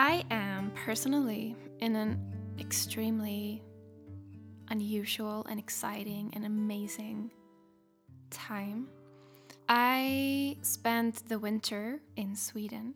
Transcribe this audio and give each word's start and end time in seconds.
I 0.00 0.24
am 0.30 0.70
personally 0.86 1.56
in 1.80 1.96
an 1.96 2.20
extremely 2.60 3.60
unusual 4.68 5.44
and 5.50 5.58
exciting 5.58 6.30
and 6.36 6.46
amazing 6.46 7.32
time. 8.30 8.86
I 9.68 10.56
spent 10.62 11.28
the 11.28 11.40
winter 11.40 11.98
in 12.14 12.36
Sweden 12.36 12.94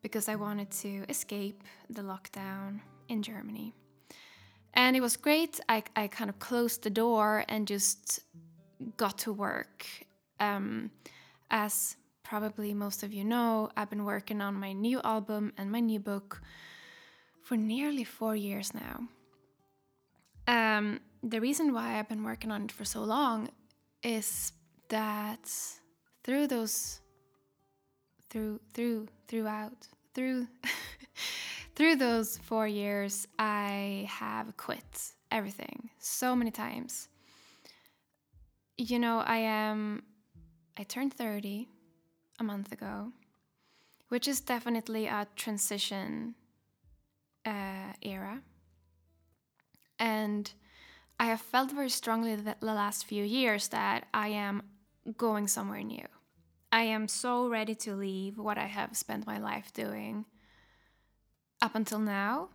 because 0.00 0.30
I 0.30 0.36
wanted 0.36 0.70
to 0.70 1.04
escape 1.10 1.62
the 1.90 2.00
lockdown 2.00 2.80
in 3.10 3.22
Germany. 3.22 3.74
And 4.72 4.96
it 4.96 5.02
was 5.02 5.18
great. 5.18 5.60
I, 5.68 5.82
I 5.94 6.06
kind 6.08 6.30
of 6.30 6.38
closed 6.38 6.84
the 6.84 6.90
door 7.04 7.44
and 7.50 7.68
just 7.68 8.20
got 8.96 9.18
to 9.18 9.32
work. 9.34 9.84
Um, 10.40 10.90
as 11.50 11.96
probably 12.24 12.74
most 12.74 13.02
of 13.02 13.12
you 13.12 13.22
know, 13.22 13.70
I've 13.76 13.90
been 13.90 14.04
working 14.04 14.40
on 14.40 14.54
my 14.54 14.72
new 14.72 15.00
album 15.04 15.52
and 15.56 15.70
my 15.70 15.80
new 15.80 16.00
book 16.00 16.40
for 17.42 17.56
nearly 17.56 18.02
four 18.02 18.34
years 18.34 18.72
now. 18.74 19.06
Um, 20.48 21.00
the 21.22 21.40
reason 21.40 21.72
why 21.72 21.98
I've 21.98 22.08
been 22.08 22.24
working 22.24 22.50
on 22.50 22.64
it 22.64 22.72
for 22.72 22.84
so 22.84 23.00
long 23.00 23.50
is 24.02 24.52
that 24.88 25.50
through 26.24 26.46
those 26.48 27.00
through 28.30 28.60
through 28.74 29.06
throughout 29.28 29.86
through 30.14 30.46
through 31.76 31.96
those 31.96 32.38
4 32.38 32.66
years 32.68 33.26
I 33.38 34.06
have 34.08 34.56
quit 34.56 35.12
everything 35.30 35.90
so 35.98 36.36
many 36.36 36.50
times. 36.50 37.08
You 38.76 38.98
know, 38.98 39.18
I 39.20 39.38
am 39.38 40.02
I 40.78 40.82
turned 40.82 41.14
30 41.14 41.68
a 42.38 42.44
month 42.44 42.72
ago, 42.72 43.12
which 44.08 44.28
is 44.28 44.40
definitely 44.40 45.06
a 45.06 45.26
transition 45.36 46.34
uh, 47.44 47.92
era. 48.02 48.40
And 49.98 50.50
I 51.18 51.26
have 51.26 51.40
felt 51.40 51.70
very 51.70 51.90
strongly 51.90 52.34
the 52.34 52.56
last 52.60 53.06
few 53.06 53.24
years 53.24 53.68
that 53.68 54.06
I 54.12 54.28
am 54.28 54.62
going 55.16 55.46
somewhere 55.48 55.82
new. 55.82 56.06
I 56.72 56.82
am 56.82 57.06
so 57.06 57.48
ready 57.48 57.74
to 57.76 57.94
leave 57.94 58.36
what 58.36 58.58
I 58.58 58.66
have 58.66 58.96
spent 58.96 59.26
my 59.26 59.38
life 59.38 59.72
doing 59.72 60.24
up 61.62 61.74
until 61.76 62.00
now, 62.00 62.48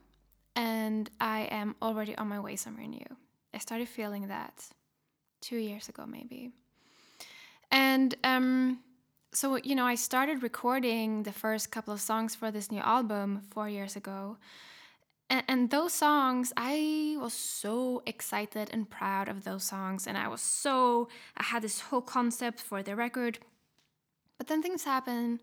and 0.56 1.10
I 1.22 1.42
am 1.52 1.76
already 1.82 2.18
on 2.18 2.28
my 2.28 2.40
way 2.40 2.58
somewhere 2.58 2.86
new. 2.86 3.06
I 3.54 3.60
started 3.60 3.88
feeling 3.88 4.28
that 4.28 4.66
two 5.42 5.56
years 5.56 5.88
ago, 5.88 6.06
maybe. 6.06 6.52
And 7.72 8.14
um, 8.24 8.80
so, 9.32 9.58
you 9.58 9.76
know, 9.76 9.86
I 9.86 9.96
started 9.96 10.42
recording 10.42 11.24
the 11.24 11.32
first 11.32 11.72
couple 11.72 11.94
of 11.94 12.02
songs 12.02 12.36
for 12.36 12.52
this 12.52 12.72
new 12.72 12.80
album 12.80 13.42
four 13.52 13.70
years 13.70 13.96
ago. 13.96 14.38
And, 15.30 15.44
and 15.48 15.70
those 15.70 15.94
songs, 15.94 16.52
I 16.58 17.16
was 17.20 17.34
so 17.34 18.02
excited 18.06 18.70
and 18.74 18.90
proud 18.90 19.30
of 19.30 19.44
those 19.44 19.64
songs. 19.64 20.08
And 20.08 20.18
I 20.18 20.28
was 20.28 20.42
so, 20.42 21.10
I 21.38 21.44
had 21.44 21.62
this 21.62 21.80
whole 21.82 22.02
concept 22.02 22.60
for 22.60 22.82
the 22.82 22.96
record. 22.96 23.40
But 24.38 24.48
then 24.48 24.64
things 24.64 24.84
happen 24.84 25.42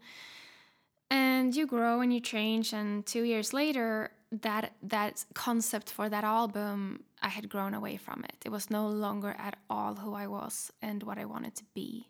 and 1.11 1.55
you 1.55 1.67
grow 1.67 2.01
and 2.01 2.13
you 2.13 2.21
change. 2.21 2.73
And 2.73 3.07
two 3.07 3.23
years 3.23 3.53
later, 3.53 4.11
that 4.33 4.73
that 4.83 5.25
concept 5.35 5.91
for 5.91 6.09
that 6.09 6.25
album 6.25 7.05
i 7.23 7.29
had 7.29 7.49
grown 7.49 7.75
away 7.75 7.97
from 7.97 8.25
it 8.25 8.37
it 8.45 8.51
was 8.51 8.71
no 8.71 8.89
longer 8.89 9.35
at 9.39 9.57
all 9.71 9.95
who 9.95 10.15
i 10.15 10.27
was 10.27 10.73
and 10.83 11.03
what 11.05 11.19
i 11.19 11.25
wanted 11.25 11.55
to 11.55 11.65
be 11.75 12.09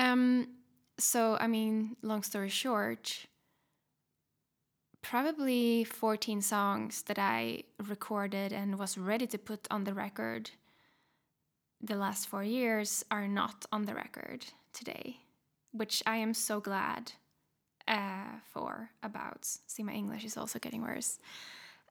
um 0.00 0.46
so 0.98 1.36
i 1.40 1.46
mean 1.46 1.96
long 2.02 2.22
story 2.22 2.48
short 2.48 3.26
probably 5.02 5.82
14 5.84 6.42
songs 6.42 7.02
that 7.04 7.18
I 7.18 7.62
recorded 7.88 8.52
and 8.52 8.78
was 8.78 8.98
ready 8.98 9.26
to 9.28 9.38
put 9.38 9.66
on 9.70 9.84
the 9.84 9.94
record 9.94 10.50
the 11.80 11.96
last 11.96 12.28
four 12.28 12.44
years 12.44 13.04
are 13.10 13.26
not 13.26 13.64
on 13.72 13.86
the 13.86 13.94
record 13.94 14.44
today, 14.72 15.16
which 15.72 16.02
I 16.06 16.16
am 16.16 16.34
so 16.34 16.60
glad 16.60 17.12
uh, 17.88 18.38
for 18.52 18.90
about. 19.02 19.46
See, 19.66 19.82
my 19.82 19.92
English 19.92 20.24
is 20.24 20.36
also 20.36 20.58
getting 20.58 20.82
worse. 20.82 21.18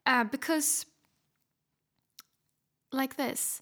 Uh, 0.05 0.23
because, 0.25 0.85
like 2.91 3.17
this, 3.17 3.61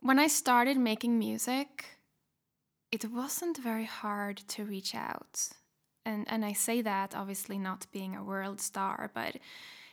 when 0.00 0.18
I 0.18 0.26
started 0.28 0.78
making 0.78 1.18
music, 1.18 1.95
it 3.04 3.10
wasn't 3.12 3.58
very 3.58 3.84
hard 3.84 4.36
to 4.48 4.64
reach 4.64 4.94
out 4.94 5.50
and 6.06 6.24
and 6.28 6.44
I 6.44 6.54
say 6.54 6.80
that 6.82 7.14
obviously 7.14 7.58
not 7.58 7.86
being 7.92 8.16
a 8.16 8.24
world 8.24 8.60
star, 8.60 9.10
but 9.12 9.36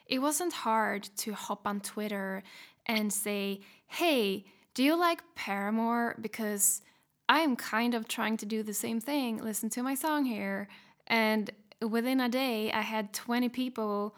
it 0.06 0.20
wasn't 0.20 0.54
hard 0.54 1.10
to 1.18 1.34
hop 1.34 1.68
on 1.68 1.82
Twitter 1.82 2.44
and 2.86 3.12
say, 3.12 3.62
"Hey, 3.88 4.46
do 4.76 4.84
you 4.84 4.96
like 4.96 5.22
Paramore?" 5.36 6.16
Because 6.22 6.82
I'm 7.28 7.56
kind 7.56 7.96
of 7.96 8.08
trying 8.08 8.38
to 8.38 8.46
do 8.46 8.64
the 8.64 8.74
same 8.74 9.00
thing. 9.02 9.38
Listen 9.38 9.70
to 9.72 9.84
my 9.84 9.96
song 9.96 10.26
here, 10.26 10.68
and 11.08 11.52
within 11.82 12.20
a 12.22 12.30
day, 12.30 12.72
I 12.72 12.82
had 12.82 13.14
20 13.14 13.50
people 13.50 14.16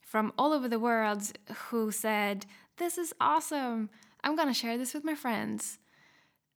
from 0.00 0.32
all 0.38 0.52
over 0.52 0.68
the 0.68 0.78
world 0.78 1.32
who 1.70 1.90
said, 1.90 2.46
"This 2.76 2.98
is 2.98 3.14
awesome! 3.20 3.90
I'm 4.22 4.36
gonna 4.36 4.54
share 4.54 4.76
this 4.78 4.94
with 4.94 5.04
my 5.04 5.14
friends." 5.14 5.78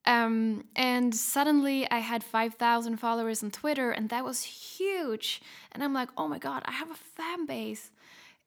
Um, 0.05 0.65
and 0.75 1.15
suddenly 1.15 1.89
I 1.89 1.99
had 1.99 2.23
5,000 2.23 2.97
followers 2.97 3.43
on 3.43 3.51
Twitter, 3.51 3.91
and 3.91 4.09
that 4.09 4.25
was 4.25 4.43
huge. 4.43 5.41
And 5.71 5.83
I'm 5.83 5.93
like, 5.93 6.09
oh 6.17 6.27
my 6.27 6.39
God, 6.39 6.63
I 6.65 6.71
have 6.71 6.91
a 6.91 6.95
fan 6.95 7.45
base. 7.45 7.91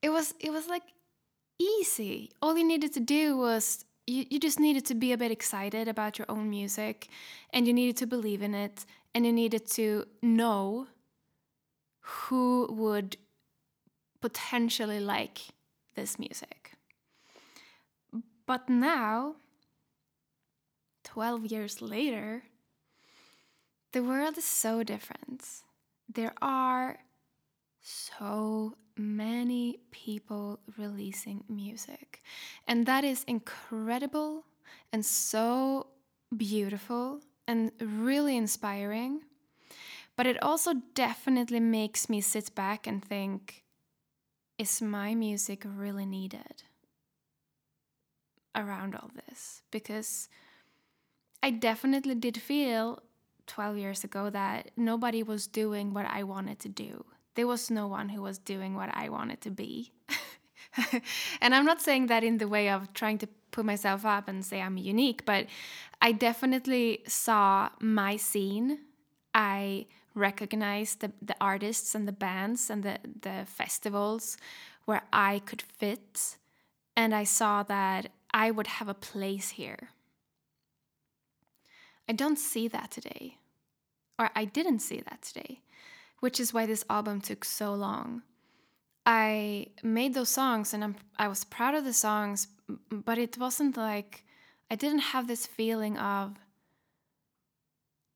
It 0.02 0.10
was, 0.10 0.34
it 0.40 0.50
was 0.50 0.68
like 0.68 0.82
easy. 1.58 2.30
All 2.42 2.56
you 2.56 2.66
needed 2.66 2.92
to 2.94 3.00
do 3.00 3.36
was 3.36 3.84
you, 4.06 4.24
you 4.30 4.38
just 4.38 4.60
needed 4.60 4.84
to 4.86 4.94
be 4.94 5.12
a 5.12 5.18
bit 5.18 5.30
excited 5.30 5.88
about 5.88 6.18
your 6.18 6.26
own 6.28 6.50
music, 6.50 7.08
and 7.52 7.66
you 7.66 7.72
needed 7.72 7.96
to 7.98 8.06
believe 8.06 8.42
in 8.42 8.54
it, 8.54 8.84
and 9.14 9.24
you 9.24 9.32
needed 9.32 9.66
to 9.72 10.04
know 10.22 10.86
who 12.00 12.68
would 12.70 13.16
potentially 14.20 15.00
like 15.00 15.40
this 15.94 16.18
music. 16.18 16.72
But 18.46 18.68
now, 18.68 19.36
12 21.16 21.46
years 21.46 21.80
later, 21.80 22.42
the 23.92 24.02
world 24.02 24.36
is 24.36 24.44
so 24.44 24.82
different. 24.82 25.62
There 26.12 26.34
are 26.42 26.98
so 27.80 28.74
many 28.98 29.78
people 29.90 30.60
releasing 30.76 31.42
music, 31.48 32.22
and 32.68 32.84
that 32.84 33.02
is 33.02 33.24
incredible 33.24 34.44
and 34.92 35.06
so 35.06 35.86
beautiful 36.36 37.22
and 37.48 37.72
really 37.80 38.36
inspiring. 38.36 39.22
But 40.16 40.26
it 40.26 40.42
also 40.42 40.74
definitely 40.92 41.60
makes 41.60 42.10
me 42.10 42.20
sit 42.20 42.54
back 42.54 42.86
and 42.86 43.02
think 43.02 43.64
is 44.58 44.82
my 44.82 45.14
music 45.14 45.62
really 45.64 46.04
needed 46.04 46.64
around 48.54 48.94
all 48.94 49.10
this? 49.14 49.62
Because 49.70 50.28
I 51.46 51.50
definitely 51.50 52.16
did 52.16 52.42
feel 52.42 52.98
12 53.46 53.78
years 53.78 54.02
ago 54.02 54.30
that 54.30 54.72
nobody 54.76 55.22
was 55.22 55.46
doing 55.46 55.94
what 55.94 56.04
I 56.04 56.24
wanted 56.24 56.58
to 56.58 56.68
do. 56.68 57.04
There 57.36 57.46
was 57.46 57.70
no 57.70 57.86
one 57.86 58.08
who 58.08 58.20
was 58.20 58.38
doing 58.38 58.74
what 58.74 58.90
I 58.92 59.10
wanted 59.10 59.40
to 59.42 59.52
be. 59.52 59.92
and 61.40 61.54
I'm 61.54 61.64
not 61.64 61.80
saying 61.80 62.08
that 62.08 62.24
in 62.24 62.38
the 62.38 62.48
way 62.48 62.68
of 62.68 62.92
trying 62.94 63.18
to 63.18 63.28
put 63.52 63.64
myself 63.64 64.04
up 64.04 64.26
and 64.26 64.44
say 64.44 64.60
I'm 64.60 64.76
unique, 64.76 65.24
but 65.24 65.46
I 66.02 66.10
definitely 66.10 67.04
saw 67.06 67.68
my 67.78 68.16
scene. 68.16 68.80
I 69.32 69.86
recognized 70.16 70.98
the, 70.98 71.12
the 71.22 71.36
artists 71.40 71.94
and 71.94 72.08
the 72.08 72.18
bands 72.26 72.70
and 72.70 72.82
the, 72.82 72.98
the 73.20 73.44
festivals 73.46 74.36
where 74.84 75.02
I 75.12 75.42
could 75.46 75.62
fit. 75.62 76.38
And 76.96 77.14
I 77.14 77.22
saw 77.22 77.62
that 77.62 78.08
I 78.34 78.50
would 78.50 78.66
have 78.66 78.88
a 78.88 78.94
place 78.94 79.50
here. 79.50 79.90
I 82.08 82.12
don't 82.12 82.38
see 82.38 82.68
that 82.68 82.90
today. 82.90 83.38
Or 84.18 84.30
I 84.34 84.44
didn't 84.44 84.80
see 84.80 85.00
that 85.00 85.22
today, 85.22 85.60
which 86.20 86.40
is 86.40 86.54
why 86.54 86.66
this 86.66 86.84
album 86.88 87.20
took 87.20 87.44
so 87.44 87.74
long. 87.74 88.22
I 89.04 89.68
made 89.82 90.14
those 90.14 90.30
songs 90.30 90.74
and 90.74 90.82
I'm, 90.82 90.96
I 91.18 91.28
was 91.28 91.44
proud 91.44 91.74
of 91.74 91.84
the 91.84 91.92
songs, 91.92 92.48
but 92.90 93.18
it 93.18 93.38
wasn't 93.38 93.76
like 93.76 94.24
I 94.70 94.74
didn't 94.74 94.98
have 95.00 95.28
this 95.28 95.46
feeling 95.46 95.96
of 95.98 96.36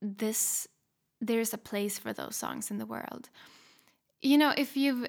this, 0.03 0.67
there's 1.21 1.55
a 1.55 1.59
place 1.59 1.99
for 1.99 2.13
those 2.13 2.35
songs 2.35 2.71
in 2.71 2.79
the 2.79 2.87
world. 2.87 3.29
You 4.21 4.39
know, 4.39 4.53
if 4.57 4.77
you've, 4.77 5.07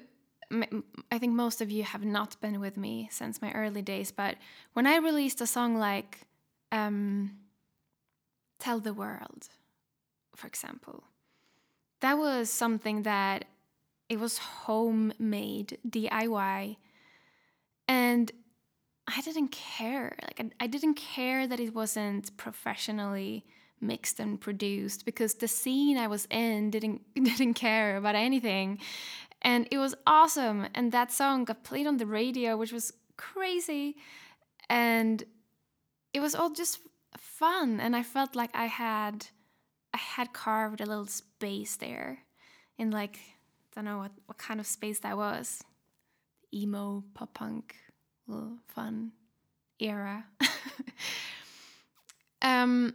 I 1.10 1.18
think 1.18 1.32
most 1.32 1.60
of 1.60 1.70
you 1.70 1.82
have 1.82 2.04
not 2.04 2.40
been 2.40 2.60
with 2.60 2.76
me 2.76 3.08
since 3.10 3.42
my 3.42 3.50
early 3.52 3.82
days, 3.82 4.12
but 4.12 4.36
when 4.74 4.86
I 4.86 4.96
released 4.96 5.40
a 5.40 5.46
song 5.46 5.76
like, 5.76 6.20
um, 6.70 7.38
tell 8.62 8.78
the 8.78 8.94
world, 8.94 9.48
for 10.36 10.46
example. 10.46 11.04
That 12.00 12.16
was 12.16 12.48
something 12.48 13.02
that 13.02 13.44
it 14.08 14.20
was 14.20 14.38
homemade 14.38 15.78
DIY. 15.88 16.76
And 17.88 18.32
I 19.08 19.20
didn't 19.20 19.48
care. 19.48 20.16
Like 20.22 20.40
I, 20.40 20.64
I 20.64 20.66
didn't 20.68 20.94
care 20.94 21.46
that 21.46 21.58
it 21.58 21.74
wasn't 21.74 22.36
professionally 22.36 23.44
mixed 23.80 24.20
and 24.20 24.40
produced 24.40 25.04
because 25.04 25.34
the 25.34 25.48
scene 25.48 25.98
I 25.98 26.06
was 26.06 26.26
in 26.30 26.70
didn't 26.70 27.02
didn't 27.14 27.54
care 27.54 27.96
about 27.96 28.14
anything. 28.14 28.78
And 29.42 29.66
it 29.72 29.78
was 29.78 29.94
awesome. 30.06 30.68
And 30.74 30.92
that 30.92 31.10
song 31.10 31.44
got 31.44 31.64
played 31.64 31.88
on 31.88 31.96
the 31.96 32.06
radio, 32.06 32.56
which 32.56 32.72
was 32.72 32.92
crazy. 33.16 33.96
And 34.68 35.24
it 36.14 36.20
was 36.20 36.34
all 36.36 36.50
just 36.50 36.78
fun. 37.42 37.80
And 37.80 37.96
I 37.96 38.04
felt 38.04 38.36
like 38.36 38.50
I 38.54 38.66
had 38.66 39.26
I 39.92 39.98
had 39.98 40.32
carved 40.32 40.80
a 40.80 40.86
little 40.86 41.06
space 41.06 41.76
there 41.76 42.20
in 42.78 42.92
like 42.92 43.16
I 43.16 43.74
don't 43.74 43.84
know 43.84 43.98
what, 43.98 44.12
what 44.26 44.38
kind 44.38 44.60
of 44.60 44.66
space 44.66 45.00
that 45.00 45.16
was. 45.16 45.64
Emo, 46.54 47.02
pop 47.14 47.34
punk, 47.34 47.74
little 48.28 48.58
fun 48.68 49.12
era. 49.80 50.24
um 52.42 52.94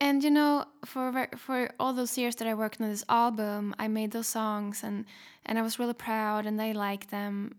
and 0.00 0.24
you 0.24 0.30
know 0.30 0.64
for 0.86 1.28
for 1.36 1.70
all 1.78 1.92
those 1.92 2.16
years 2.16 2.36
that 2.36 2.48
I 2.48 2.54
worked 2.54 2.80
on 2.80 2.88
this 2.88 3.04
album, 3.10 3.74
I 3.78 3.88
made 3.88 4.12
those 4.12 4.28
songs 4.28 4.82
and 4.82 5.04
and 5.44 5.58
I 5.58 5.62
was 5.62 5.78
really 5.78 5.98
proud 6.08 6.46
and 6.46 6.58
they 6.58 6.72
liked 6.72 7.10
them. 7.10 7.56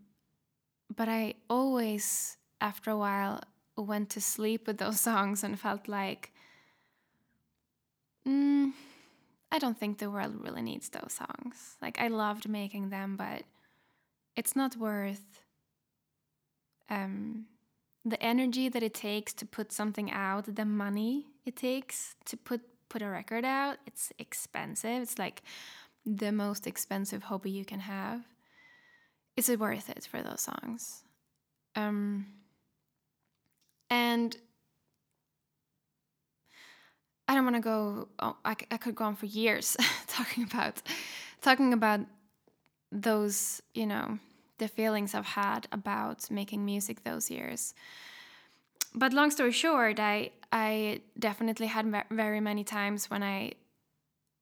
But 0.96 1.10
I 1.10 1.36
always 1.48 2.38
after 2.60 2.90
a 2.90 2.98
while 2.98 3.40
went 3.86 4.10
to 4.12 4.22
sleep 4.22 4.68
with 4.68 4.78
those 4.78 5.00
songs 5.10 5.44
and 5.44 5.60
felt 5.60 5.88
like 5.88 6.32
mm, 8.28 8.72
I 9.52 9.60
don't 9.60 9.78
think 9.78 9.98
the 9.98 10.12
world 10.12 10.36
really 10.44 10.62
needs 10.62 10.90
those 10.90 11.14
songs. 11.14 11.78
Like 11.82 12.00
I 12.00 12.08
loved 12.08 12.50
making 12.50 12.90
them, 12.90 13.16
but 13.16 13.44
it's 14.36 14.56
not 14.56 14.76
worth 14.76 15.42
um, 16.90 17.46
the 18.06 18.22
energy 18.22 18.70
that 18.70 18.84
it 18.84 18.94
takes 18.94 19.34
to 19.34 19.46
put 19.46 19.72
something 19.72 20.12
out, 20.12 20.56
the 20.56 20.66
money 20.66 21.26
it 21.46 21.56
takes 21.56 22.16
to 22.26 22.38
put 22.38 22.62
put 22.90 23.02
a 23.02 23.10
record 23.10 23.44
out. 23.44 23.78
It's 23.86 24.12
expensive. 24.18 25.02
It's 25.02 25.20
like 25.20 25.42
the 26.06 26.32
most 26.32 26.68
expensive 26.68 27.24
hobby 27.24 27.52
you 27.52 27.66
can 27.66 27.82
have. 27.82 28.22
Is 29.36 29.50
it 29.50 29.60
worth 29.60 29.90
it 29.90 30.08
for 30.10 30.22
those 30.22 30.42
songs? 30.42 31.04
Um, 31.76 32.28
and 33.90 34.36
I 37.28 37.36
don't 37.36 37.44
want 37.44 37.56
to 37.58 37.62
go. 37.62 38.08
Oh, 38.20 38.38
I, 38.46 38.56
I 38.72 38.78
could 38.78 38.96
go 38.96 39.06
on 39.06 39.16
for 39.16 39.26
years 39.26 39.76
talking 40.08 40.44
about 40.44 40.82
talking 41.42 41.74
about 41.74 42.02
those, 42.92 43.62
you 43.74 43.86
know, 43.86 44.20
the 44.58 44.68
feelings 44.68 45.14
I've 45.14 45.26
had 45.26 45.68
about 45.72 46.32
making 46.32 46.64
music 46.66 47.04
those 47.04 47.30
years. 47.30 47.74
But 48.96 49.14
long 49.14 49.30
story 49.32 49.52
short, 49.52 50.00
I 50.00 50.32
I 50.52 51.02
definitely 51.20 51.68
had 51.68 51.86
very 52.10 52.40
many 52.40 52.64
times 52.64 53.10
when 53.10 53.24
I 53.24 53.54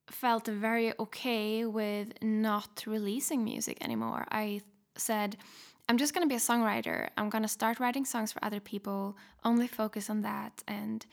felt 0.09 0.45
very 0.48 0.94
okay 1.00 1.65
with 1.65 2.13
not 2.21 2.83
releasing 2.86 3.44
music 3.44 3.77
anymore. 3.81 4.27
I 4.31 4.62
said, 4.95 5.38
I'm 5.87 5.97
just 5.97 6.13
going 6.13 6.27
to 6.27 6.29
be 6.29 6.35
a 6.35 6.39
songwriter. 6.39 7.09
I'm 7.15 7.29
going 7.29 7.43
to 7.43 7.47
start 7.47 7.79
writing 7.79 8.05
songs 8.05 8.31
for 8.31 8.43
other 8.43 8.59
people, 8.59 9.15
only 9.43 9.67
focus 9.67 10.09
on 10.09 10.21
that 10.21 10.63
and 10.67 11.05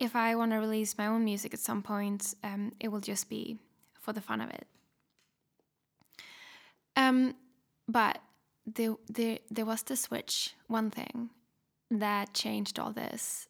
if 0.00 0.16
I 0.16 0.34
want 0.34 0.52
to 0.52 0.56
release 0.56 0.96
my 0.96 1.06
own 1.06 1.24
music 1.24 1.52
at 1.52 1.60
some 1.60 1.82
point, 1.82 2.34
um, 2.42 2.72
it 2.80 2.88
will 2.88 3.00
just 3.00 3.28
be 3.28 3.58
for 3.92 4.14
the 4.14 4.22
fun 4.22 4.40
of 4.40 4.48
it. 4.48 4.66
Um, 6.96 7.34
but 7.86 8.18
there, 8.66 8.96
there, 9.08 9.38
there 9.50 9.66
was 9.66 9.82
the 9.82 9.96
switch, 9.96 10.54
one 10.66 10.90
thing 10.90 11.28
that 11.90 12.32
changed 12.32 12.78
all 12.78 12.92
this, 12.92 13.46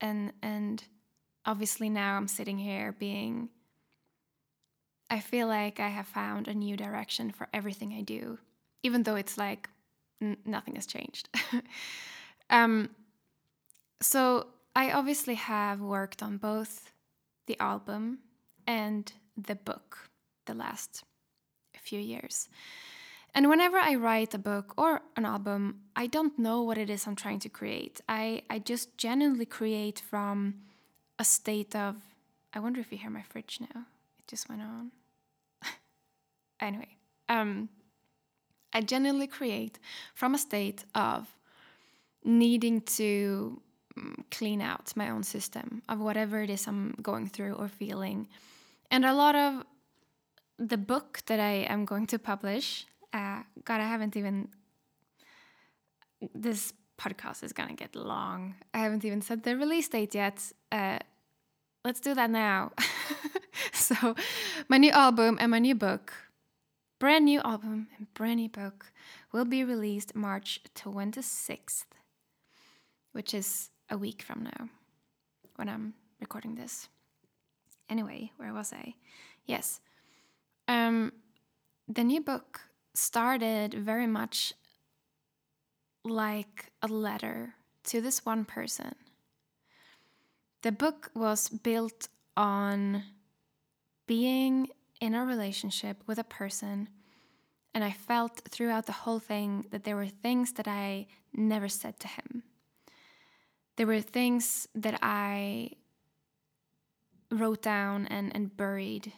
and 0.00 0.32
and 0.42 0.82
obviously 1.44 1.90
now 1.90 2.16
I'm 2.16 2.28
sitting 2.28 2.58
here 2.58 2.92
being. 2.92 3.50
I 5.10 5.20
feel 5.20 5.46
like 5.46 5.78
I 5.78 5.88
have 5.88 6.06
found 6.06 6.48
a 6.48 6.54
new 6.54 6.74
direction 6.74 7.32
for 7.32 7.46
everything 7.52 7.92
I 7.92 8.00
do, 8.00 8.38
even 8.82 9.02
though 9.02 9.16
it's 9.16 9.38
like 9.38 9.68
nothing 10.44 10.76
has 10.76 10.86
changed. 10.86 11.28
um, 12.50 12.90
so 14.00 14.48
I 14.74 14.92
obviously 14.92 15.34
have 15.34 15.80
worked 15.80 16.22
on 16.22 16.36
both 16.38 16.92
the 17.46 17.58
album 17.60 18.18
and 18.66 19.12
the 19.36 19.54
book 19.54 20.10
the 20.46 20.54
last 20.54 21.04
few 21.80 22.00
years. 22.00 22.48
And 23.34 23.48
whenever 23.48 23.78
I 23.78 23.94
write 23.94 24.34
a 24.34 24.38
book 24.38 24.74
or 24.76 25.00
an 25.16 25.24
album, 25.24 25.80
I 25.96 26.06
don't 26.06 26.38
know 26.38 26.62
what 26.62 26.76
it 26.76 26.90
is 26.90 27.06
I'm 27.06 27.16
trying 27.16 27.38
to 27.40 27.48
create. 27.48 28.00
I, 28.08 28.42
I 28.50 28.58
just 28.58 28.98
genuinely 28.98 29.46
create 29.46 30.00
from 30.00 30.54
a 31.18 31.24
state 31.24 31.74
of. 31.74 31.96
I 32.52 32.60
wonder 32.60 32.80
if 32.80 32.92
you 32.92 32.98
hear 32.98 33.10
my 33.10 33.22
fridge 33.22 33.58
now. 33.60 33.86
It 34.18 34.26
just 34.28 34.50
went 34.50 34.60
on. 34.60 34.90
anyway, 36.60 36.96
um, 37.30 37.70
I 38.72 38.80
genuinely 38.80 39.26
create 39.26 39.78
from 40.14 40.34
a 40.34 40.38
state 40.38 40.84
of 40.94 41.26
needing 42.24 42.80
to 42.82 43.60
Mm, 43.98 44.24
clean 44.30 44.60
out 44.62 44.92
my 44.96 45.10
own 45.10 45.22
system 45.22 45.82
of 45.88 46.00
whatever 46.00 46.40
it 46.42 46.48
is 46.48 46.66
I'm 46.66 46.94
going 47.02 47.28
through 47.28 47.54
or 47.54 47.68
feeling. 47.68 48.28
And 48.90 49.04
a 49.04 49.12
lot 49.12 49.34
of 49.34 49.64
the 50.58 50.78
book 50.78 51.20
that 51.26 51.40
I 51.40 51.66
am 51.68 51.84
going 51.84 52.06
to 52.06 52.18
publish, 52.18 52.86
uh, 53.12 53.42
God, 53.64 53.80
I 53.80 53.86
haven't 53.86 54.16
even. 54.16 54.48
This 56.34 56.72
podcast 56.98 57.42
is 57.42 57.52
gonna 57.52 57.74
get 57.74 57.94
long. 57.96 58.54
I 58.72 58.78
haven't 58.78 59.04
even 59.04 59.20
said 59.20 59.42
the 59.42 59.56
release 59.56 59.88
date 59.88 60.14
yet. 60.14 60.40
Uh, 60.70 61.00
let's 61.84 62.00
do 62.00 62.14
that 62.14 62.30
now. 62.30 62.72
so, 63.72 64.14
my 64.68 64.78
new 64.78 64.92
album 64.92 65.36
and 65.40 65.50
my 65.50 65.58
new 65.58 65.74
book, 65.74 66.12
brand 67.02 67.24
new 67.24 67.40
album 67.40 67.88
and 67.98 68.14
brand 68.14 68.36
new 68.36 68.48
book, 68.48 68.92
will 69.32 69.44
be 69.44 69.64
released 69.64 70.14
March 70.14 70.60
26th, 70.76 71.86
which 73.10 73.34
is 73.34 73.70
a 73.90 73.98
week 73.98 74.22
from 74.22 74.44
now 74.44 74.68
when 75.56 75.68
I'm 75.68 75.94
recording 76.20 76.54
this. 76.54 76.88
Anyway, 77.90 78.30
where 78.36 78.52
was 78.54 78.72
I? 78.72 78.94
Yes. 79.46 79.80
Um, 80.68 81.12
the 81.88 82.04
new 82.04 82.20
book 82.20 82.60
started 82.94 83.74
very 83.74 84.06
much 84.06 84.54
like 86.04 86.70
a 86.82 86.86
letter 86.86 87.56
to 87.86 88.00
this 88.00 88.24
one 88.24 88.44
person. 88.44 88.94
The 90.62 90.70
book 90.70 91.10
was 91.16 91.48
built 91.48 92.06
on 92.36 93.02
being 94.06 94.68
in 95.02 95.14
a 95.14 95.24
relationship 95.24 95.96
with 96.06 96.18
a 96.18 96.24
person, 96.24 96.88
and 97.74 97.82
I 97.84 97.90
felt 97.90 98.42
throughout 98.48 98.86
the 98.86 98.92
whole 98.92 99.18
thing 99.18 99.66
that 99.70 99.84
there 99.84 99.96
were 99.96 100.06
things 100.06 100.52
that 100.52 100.68
I 100.68 101.06
never 101.34 101.68
said 101.68 101.98
to 102.00 102.08
him 102.08 102.44
there 103.76 103.86
were 103.86 104.00
things 104.00 104.68
that 104.74 104.98
I 105.02 105.70
wrote 107.30 107.62
down 107.62 108.06
and, 108.06 108.34
and 108.34 108.54
buried 108.56 109.12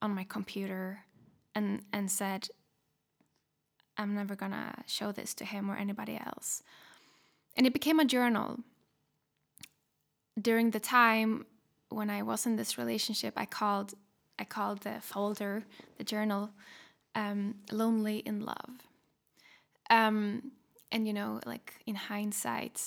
on 0.00 0.14
my 0.14 0.24
computer 0.24 1.00
and, 1.54 1.82
and 1.92 2.10
said, 2.10 2.48
I'm 3.98 4.14
never 4.14 4.34
gonna 4.34 4.74
show 4.86 5.12
this 5.12 5.34
to 5.34 5.44
him 5.44 5.70
or 5.70 5.76
anybody 5.76 6.18
else. 6.24 6.62
And 7.56 7.66
it 7.66 7.72
became 7.72 8.00
a 8.00 8.04
journal. 8.04 8.60
During 10.40 10.70
the 10.70 10.80
time 10.80 11.44
when 11.90 12.08
I 12.08 12.22
was 12.22 12.46
in 12.46 12.56
this 12.56 12.78
relationship, 12.78 13.34
I 13.36 13.44
called 13.44 13.92
I 14.40 14.44
called 14.44 14.80
the 14.80 14.96
folder, 15.00 15.64
the 15.98 16.04
journal, 16.04 16.50
um, 17.14 17.56
"Lonely 17.70 18.18
in 18.18 18.40
Love." 18.40 18.88
Um, 19.90 20.52
and 20.90 21.06
you 21.06 21.12
know, 21.12 21.40
like 21.46 21.74
in 21.86 21.94
hindsight, 21.94 22.80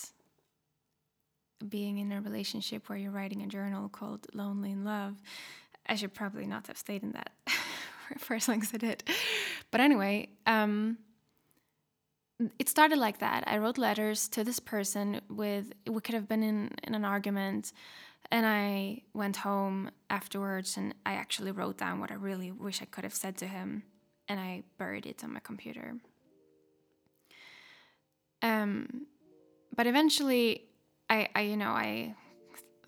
being 1.69 1.97
in 1.97 2.11
a 2.11 2.21
relationship 2.21 2.89
where 2.89 2.97
you're 2.97 3.11
writing 3.11 3.41
a 3.41 3.47
journal 3.47 3.89
called 3.89 4.27
Lonely 4.33 4.71
in 4.71 4.83
Love. 4.83 5.15
I 5.87 5.95
should 5.95 6.13
probably 6.13 6.45
not 6.45 6.67
have 6.67 6.77
stayed 6.77 7.03
in 7.03 7.11
that 7.11 7.31
for 8.17 8.35
as 8.35 8.47
long 8.47 8.61
as 8.61 8.71
I 8.73 8.77
did. 8.77 9.03
But 9.71 9.81
anyway, 9.81 10.29
um, 10.45 10.97
it 12.59 12.69
started 12.69 12.97
like 12.97 13.19
that. 13.19 13.43
I 13.47 13.57
wrote 13.57 13.77
letters 13.77 14.27
to 14.29 14.43
this 14.43 14.59
person 14.59 15.21
with, 15.29 15.73
we 15.87 16.01
could 16.01 16.15
have 16.15 16.27
been 16.27 16.43
in, 16.43 16.71
in 16.83 16.95
an 16.95 17.05
argument. 17.05 17.73
And 18.31 18.45
I 18.45 19.03
went 19.13 19.37
home 19.37 19.91
afterwards 20.09 20.77
and 20.77 20.95
I 21.05 21.13
actually 21.13 21.51
wrote 21.51 21.77
down 21.77 21.99
what 21.99 22.11
I 22.11 22.15
really 22.15 22.51
wish 22.51 22.81
I 22.81 22.85
could 22.85 23.03
have 23.03 23.13
said 23.13 23.37
to 23.37 23.47
him. 23.47 23.83
And 24.27 24.39
I 24.39 24.63
buried 24.77 25.05
it 25.05 25.23
on 25.23 25.33
my 25.33 25.39
computer. 25.39 25.95
Um, 28.41 29.07
but 29.75 29.87
eventually, 29.87 30.65
I, 31.09 31.29
I 31.35 31.41
you 31.41 31.57
know, 31.57 31.71
I 31.71 32.15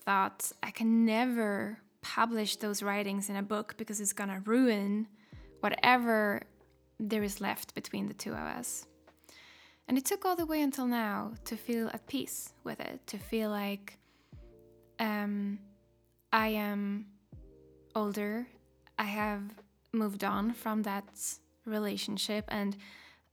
thought 0.06 0.52
I 0.62 0.72
can 0.72 1.06
never 1.06 1.80
publish 2.02 2.58
those 2.58 2.84
writings 2.84 3.30
in 3.30 3.36
a 3.36 3.42
book 3.42 3.76
because 3.78 4.00
it's 4.00 4.14
gonna 4.14 4.42
ruin 4.46 5.08
whatever 5.62 6.42
there 7.00 7.24
is 7.24 7.42
left 7.42 7.74
between 7.74 8.08
the 8.08 8.14
two 8.14 8.32
of 8.32 8.38
us. 8.38 8.86
And 9.88 9.98
it 9.98 10.06
took 10.06 10.26
all 10.26 10.36
the 10.36 10.46
way 10.46 10.62
until 10.62 10.88
now 10.88 11.34
to 11.46 11.56
feel 11.56 11.88
at 11.90 12.08
peace 12.08 12.54
with 12.64 12.80
it, 12.80 13.06
to 13.08 13.18
feel 13.18 13.50
like 13.50 13.98
um, 15.00 15.60
I 16.32 16.48
am 16.50 17.08
older, 17.96 18.48
I 18.98 19.06
have 19.06 19.42
moved 19.92 20.24
on 20.24 20.54
from 20.54 20.84
that 20.84 21.06
relationship, 21.66 22.46
and 22.50 22.76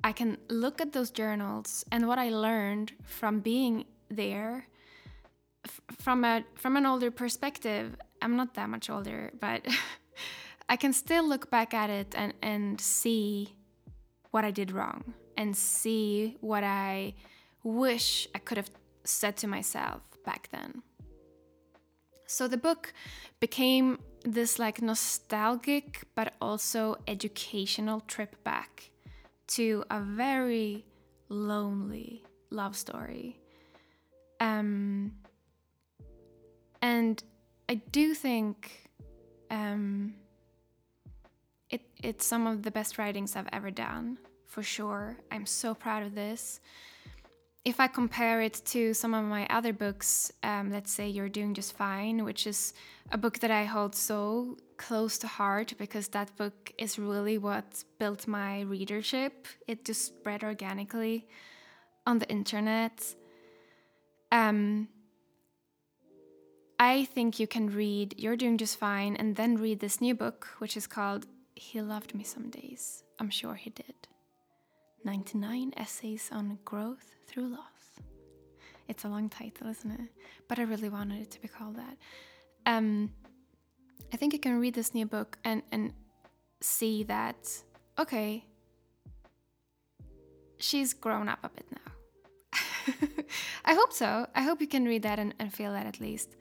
I 0.05 0.13
can 0.13 0.39
look 0.49 0.81
at 0.81 0.93
those 0.93 1.11
journals 1.11 1.85
and 1.93 2.09
what 2.09 2.19
I 2.19 2.31
learned 2.31 2.93
from 3.05 3.41
being 3.41 3.85
there 4.09 4.67
from 6.01 6.25
a 6.25 6.45
from 6.55 6.77
an 6.77 6.87
older 6.87 7.11
perspective. 7.11 7.97
I'm 8.21 8.37
not 8.37 8.55
that 8.55 8.69
much 8.69 8.91
older, 8.91 9.31
but 9.41 9.67
I 10.69 10.77
can 10.77 10.93
still 10.93 11.27
look 11.29 11.51
back 11.51 11.75
at 11.75 11.91
it 11.91 12.15
and, 12.17 12.35
and 12.43 12.81
see 12.81 13.55
what 14.31 14.45
I 14.45 14.51
did 14.51 14.73
wrong 14.73 15.15
and 15.37 15.57
see 15.57 16.37
what 16.41 16.65
I 16.65 17.15
wish 17.63 18.29
I 18.35 18.39
could 18.39 18.57
have 18.57 18.71
said 19.05 19.37
to 19.39 19.47
myself 19.47 20.03
back 20.25 20.49
then. 20.53 20.83
So 22.33 22.49
the 22.49 22.57
book 22.57 22.95
became 23.41 23.99
this 24.25 24.59
like 24.59 24.81
nostalgic 24.81 26.01
but 26.15 26.33
also 26.41 26.97
educational 27.07 28.01
trip 28.01 28.43
back 28.43 28.91
to 29.49 29.85
a 29.91 30.01
very 30.01 30.87
lonely 31.29 32.25
love 32.49 32.75
story. 32.75 33.39
Um, 34.41 35.13
and 36.81 37.23
I 37.69 37.75
do 37.75 38.15
think 38.15 38.89
um, 39.51 40.15
it, 41.69 41.83
it's 42.03 42.25
some 42.25 42.47
of 42.47 42.63
the 42.63 42.71
best 42.71 42.97
writings 42.97 43.37
I've 43.37 43.49
ever 43.53 43.71
done 43.71 44.17
for 44.47 44.63
sure. 44.63 45.19
I'm 45.31 45.45
so 45.45 45.75
proud 45.75 46.03
of 46.03 46.15
this. 46.15 46.61
If 47.65 47.79
I 47.79 47.87
compare 47.87 48.41
it 48.41 48.61
to 48.67 48.93
some 48.93 49.15
of 49.15 49.25
my 49.25 49.47
other 49.47 49.73
books, 49.73 50.33
um, 50.43 50.73
let's 50.73 50.91
say 50.91 51.09
You're 51.09 51.29
Doing 51.29 51.55
Just 51.55 51.77
Fine, 51.77 52.25
which 52.25 52.45
is 52.45 52.75
a 53.13 53.17
book 53.17 53.39
that 53.39 53.53
I 53.53 53.65
hold 53.65 53.95
so 53.95 54.57
close 54.79 55.17
to 55.19 55.29
heart 55.29 55.75
because 55.79 56.09
that 56.09 56.37
book 56.37 56.73
is 56.77 56.99
really 56.99 57.39
what 57.39 57.85
built 58.01 58.27
my 58.27 58.63
readership. 58.63 59.47
It 59.69 59.85
just 59.85 60.05
spread 60.05 60.43
organically 60.43 61.29
on 62.05 62.19
the 62.19 62.29
internet. 62.29 63.15
Um, 64.33 64.89
I 66.81 67.05
think 67.05 67.39
you 67.39 67.47
can 67.47 67.71
read 67.71 68.17
You're 68.19 68.37
Doing 68.37 68.59
Just 68.59 68.77
Fine 68.77 69.15
and 69.15 69.37
then 69.37 69.57
read 69.57 69.79
this 69.79 70.01
new 70.01 70.17
book, 70.17 70.49
which 70.59 70.77
is 70.77 70.89
called 70.89 71.27
He 71.55 71.81
Loved 71.81 72.13
Me 72.13 72.25
Some 72.25 72.51
Days. 72.51 73.05
I'm 73.21 73.31
sure 73.31 73.55
he 73.55 73.71
did. 73.71 74.09
99 75.05 75.75
Essays 75.77 76.29
on 76.33 76.59
Growth 76.65 77.22
Through 77.33 77.49
Loss. 77.49 78.05
It's 78.89 79.05
a 79.05 79.09
long 79.09 79.31
title, 79.31 79.69
isn't 79.69 79.91
it? 79.91 80.11
But 80.49 80.59
I 80.59 80.63
really 80.63 80.91
wanted 80.91 81.23
it 81.23 81.31
to 81.31 81.41
be 81.41 81.49
called 81.49 81.77
that. 81.77 81.97
Um, 82.67 83.11
I 84.13 84.17
think 84.19 84.35
you 84.35 84.39
can 84.39 84.61
read 84.61 84.75
this 84.75 84.93
new 84.93 85.07
book 85.07 85.39
and, 85.45 85.63
and 85.73 85.95
see 86.61 87.05
that, 87.05 87.49
okay, 87.99 88.45
she's 90.59 90.93
grown 90.93 91.29
up 91.29 91.39
a 91.43 91.49
bit 91.49 91.67
now. 91.73 91.93
I 93.65 93.75
hope 93.75 93.93
so. 93.93 94.27
I 94.35 94.43
hope 94.43 94.61
you 94.61 94.67
can 94.67 94.85
read 94.85 95.03
that 95.03 95.19
and, 95.19 95.35
and 95.39 95.53
feel 95.53 95.73
that 95.73 95.87
at 95.87 96.01
least. 96.01 96.37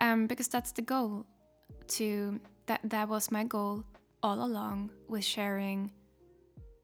Um, 0.00 0.26
because 0.26 0.48
that's 0.48 0.72
the 0.72 0.82
goal 0.82 1.26
to 1.88 2.40
that 2.66 2.80
that 2.84 3.08
was 3.08 3.30
my 3.30 3.44
goal 3.44 3.84
all 4.22 4.44
along 4.44 4.90
with 5.08 5.24
sharing 5.24 5.92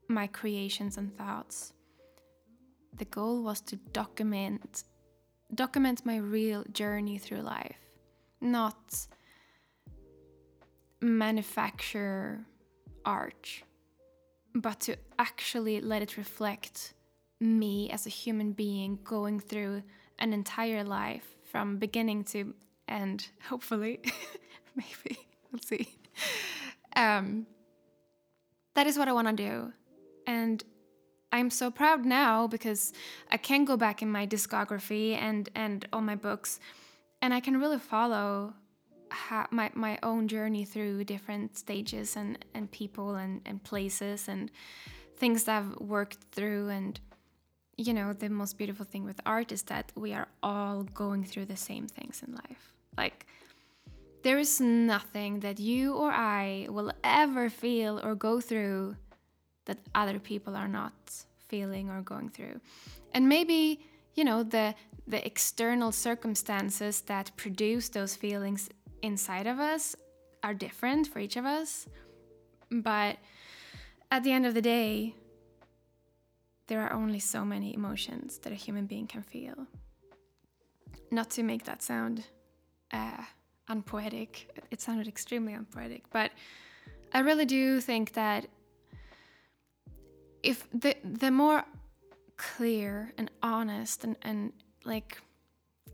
my 0.07 0.27
creations 0.27 0.97
and 0.97 1.15
thoughts. 1.17 1.73
The 2.97 3.05
goal 3.05 3.43
was 3.43 3.61
to 3.61 3.75
document 3.93 4.83
document 5.53 6.05
my 6.05 6.17
real 6.17 6.63
journey 6.71 7.17
through 7.17 7.41
life, 7.41 7.79
not 8.39 9.07
manufacture 11.01 12.45
art, 13.05 13.63
but 14.53 14.79
to 14.81 14.95
actually 15.17 15.81
let 15.81 16.01
it 16.01 16.17
reflect 16.17 16.93
me 17.39 17.89
as 17.89 18.05
a 18.05 18.09
human 18.09 18.51
being 18.51 18.99
going 19.03 19.39
through 19.39 19.81
an 20.19 20.33
entire 20.33 20.83
life 20.83 21.35
from 21.45 21.77
beginning 21.77 22.23
to 22.25 22.53
end, 22.87 23.27
hopefully. 23.49 24.01
Maybe. 24.75 25.17
We'll 25.51 25.61
see. 25.61 25.97
Um, 26.95 27.47
that 28.75 28.87
is 28.87 28.97
what 28.97 29.07
I 29.07 29.13
want 29.13 29.27
to 29.27 29.33
do. 29.33 29.73
And 30.27 30.63
I'm 31.31 31.49
so 31.49 31.69
proud 31.69 32.05
now 32.05 32.47
because 32.47 32.91
I 33.31 33.37
can 33.37 33.65
go 33.65 33.77
back 33.77 34.01
in 34.01 34.11
my 34.11 34.25
discography 34.25 35.15
and 35.15 35.49
and 35.55 35.87
all 35.93 36.01
my 36.01 36.15
books, 36.15 36.59
and 37.21 37.33
I 37.33 37.39
can 37.39 37.59
really 37.59 37.79
follow 37.79 38.53
my 39.51 39.71
my 39.73 39.99
own 40.03 40.27
journey 40.27 40.65
through 40.65 41.03
different 41.03 41.57
stages 41.57 42.15
and 42.15 42.43
and 42.53 42.71
people 42.71 43.15
and 43.15 43.41
and 43.45 43.63
places 43.63 44.27
and 44.27 44.51
things 45.17 45.43
that 45.43 45.57
I've 45.57 45.79
worked 45.79 46.17
through. 46.31 46.69
And 46.69 46.99
you 47.77 47.93
know 47.93 48.13
the 48.13 48.29
most 48.29 48.57
beautiful 48.57 48.85
thing 48.85 49.05
with 49.05 49.19
art 49.25 49.51
is 49.51 49.63
that 49.63 49.91
we 49.95 50.13
are 50.13 50.27
all 50.41 50.83
going 50.83 51.23
through 51.23 51.45
the 51.45 51.57
same 51.57 51.87
things 51.87 52.23
in 52.25 52.33
life. 52.33 52.73
Like 52.97 53.27
there 54.23 54.39
is 54.39 54.59
nothing 54.59 55.39
that 55.41 55.59
you 55.59 55.93
or 55.93 56.11
I 56.11 56.67
will 56.69 56.91
ever 57.03 57.49
feel 57.49 57.99
or 58.03 58.15
go 58.15 58.41
through 58.41 58.95
that 59.65 59.77
other 59.95 60.19
people 60.19 60.55
are 60.55 60.67
not 60.67 60.93
feeling 61.47 61.89
or 61.89 62.01
going 62.01 62.29
through. 62.29 62.59
And 63.13 63.27
maybe, 63.27 63.79
you 64.15 64.23
know, 64.23 64.43
the 64.43 64.75
the 65.07 65.25
external 65.25 65.91
circumstances 65.91 67.01
that 67.01 67.31
produce 67.35 67.89
those 67.89 68.15
feelings 68.15 68.69
inside 69.01 69.47
of 69.47 69.59
us 69.59 69.95
are 70.43 70.53
different 70.53 71.07
for 71.07 71.19
each 71.19 71.35
of 71.35 71.45
us. 71.45 71.87
But 72.69 73.17
at 74.11 74.23
the 74.23 74.31
end 74.31 74.45
of 74.45 74.53
the 74.53 74.61
day, 74.61 75.15
there 76.67 76.81
are 76.81 76.93
only 76.93 77.19
so 77.19 77.43
many 77.43 77.73
emotions 77.73 78.37
that 78.39 78.51
a 78.51 78.55
human 78.55 78.85
being 78.85 79.07
can 79.07 79.23
feel. 79.23 79.65
Not 81.11 81.31
to 81.31 81.43
make 81.43 81.63
that 81.65 81.81
sound 81.81 82.23
uh, 82.93 83.23
unpoetic, 83.67 84.61
it 84.69 84.79
sounded 84.79 85.07
extremely 85.07 85.53
unpoetic, 85.53 86.03
but 86.11 86.31
I 87.11 87.19
really 87.19 87.45
do 87.45 87.81
think 87.81 88.13
that 88.13 88.45
if 90.43 90.67
the 90.73 90.95
the 91.03 91.31
more 91.31 91.63
clear 92.37 93.11
and 93.17 93.29
honest 93.43 94.03
and, 94.03 94.15
and 94.21 94.53
like 94.85 95.17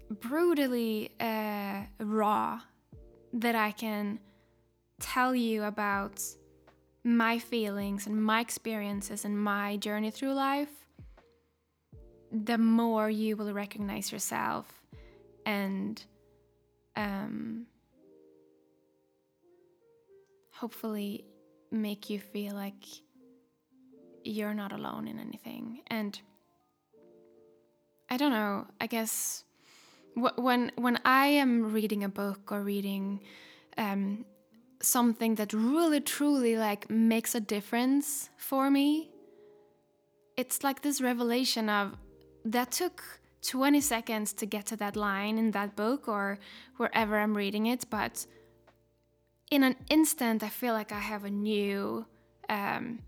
brutally 0.09 1.11
uh, 1.19 1.81
raw 1.99 2.59
that 3.33 3.55
I 3.55 3.71
can 3.71 4.19
tell 4.99 5.35
you 5.35 5.63
about 5.63 6.21
my 7.03 7.39
feelings 7.39 8.07
and 8.07 8.23
my 8.23 8.39
experiences 8.39 9.25
and 9.25 9.37
my 9.39 9.77
journey 9.77 10.11
through 10.11 10.33
life, 10.33 10.69
the 12.31 12.57
more 12.57 13.09
you 13.09 13.35
will 13.35 13.53
recognize 13.53 14.11
yourself 14.11 14.67
and 15.45 16.03
um, 16.95 17.65
hopefully 20.51 21.25
make 21.71 22.09
you 22.09 22.19
feel 22.19 22.53
like 22.55 22.83
you're 24.25 24.53
not 24.53 24.71
alone 24.71 25.07
in 25.07 25.19
anything. 25.19 25.81
And 25.87 26.19
I 28.09 28.17
don't 28.17 28.31
know, 28.31 28.67
I 28.81 28.87
guess 28.87 29.43
when 30.15 30.71
when 30.75 30.99
I 31.03 31.27
am 31.27 31.71
reading 31.73 32.03
a 32.03 32.09
book 32.09 32.51
or 32.51 32.61
reading 32.61 33.21
um, 33.77 34.25
something 34.81 35.35
that 35.35 35.53
really 35.53 35.99
truly 35.99 36.57
like 36.57 36.89
makes 36.89 37.35
a 37.35 37.39
difference 37.39 38.29
for 38.37 38.69
me, 38.69 39.09
it's 40.37 40.63
like 40.63 40.81
this 40.81 41.01
revelation 41.01 41.69
of 41.69 41.97
that 42.45 42.71
took 42.71 43.03
20 43.41 43.79
seconds 43.81 44.33
to 44.33 44.45
get 44.45 44.65
to 44.67 44.75
that 44.77 44.95
line 44.95 45.37
in 45.37 45.51
that 45.51 45.75
book 45.75 46.07
or 46.07 46.39
wherever 46.77 47.17
I'm 47.19 47.35
reading 47.35 47.67
it, 47.67 47.85
but 47.89 48.25
in 49.51 49.63
an 49.63 49.75
instant, 49.89 50.43
I 50.43 50.49
feel 50.49 50.73
like 50.73 50.91
I 50.91 50.99
have 50.99 51.23
a 51.23 51.29
new 51.29 52.05
um, 52.49 52.99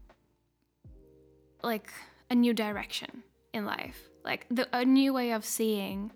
like 1.63 1.91
a 2.29 2.35
new 2.35 2.53
direction 2.53 3.23
in 3.53 3.65
life, 3.65 4.09
like 4.23 4.45
the, 4.49 4.67
a 4.73 4.85
new 4.85 5.13
way 5.13 5.31
of 5.31 5.45
seeing 5.45 6.11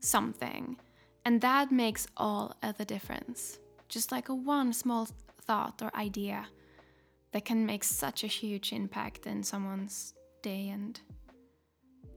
something. 0.00 0.76
And 1.24 1.40
that 1.40 1.72
makes 1.72 2.06
all 2.16 2.54
of 2.62 2.76
the 2.78 2.84
difference. 2.84 3.58
Just 3.88 4.12
like 4.12 4.28
a 4.28 4.34
one 4.34 4.72
small 4.72 5.08
thought 5.42 5.80
or 5.82 5.94
idea 5.96 6.46
that 7.32 7.44
can 7.44 7.66
make 7.66 7.84
such 7.84 8.24
a 8.24 8.28
huge 8.28 8.72
impact 8.72 9.26
in 9.26 9.42
someone's 9.42 10.14
day 10.42 10.68
and 10.68 11.00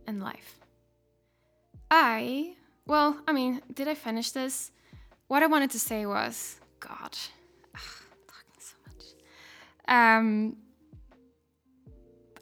and 0.08 0.24
life. 0.24 0.60
I, 1.92 2.56
well, 2.88 3.18
I 3.28 3.32
mean, 3.32 3.62
did 3.74 3.88
I 3.88 3.96
finish 3.96 4.32
this? 4.32 4.72
What 5.28 5.44
I 5.44 5.48
wanted 5.48 5.72
to 5.72 5.80
say 5.80 6.06
was, 6.06 6.60
God, 6.80 7.18
ugh, 7.76 7.82
talking 8.28 8.60
so 8.60 8.76
much. 8.88 9.06
Um, 9.88 10.56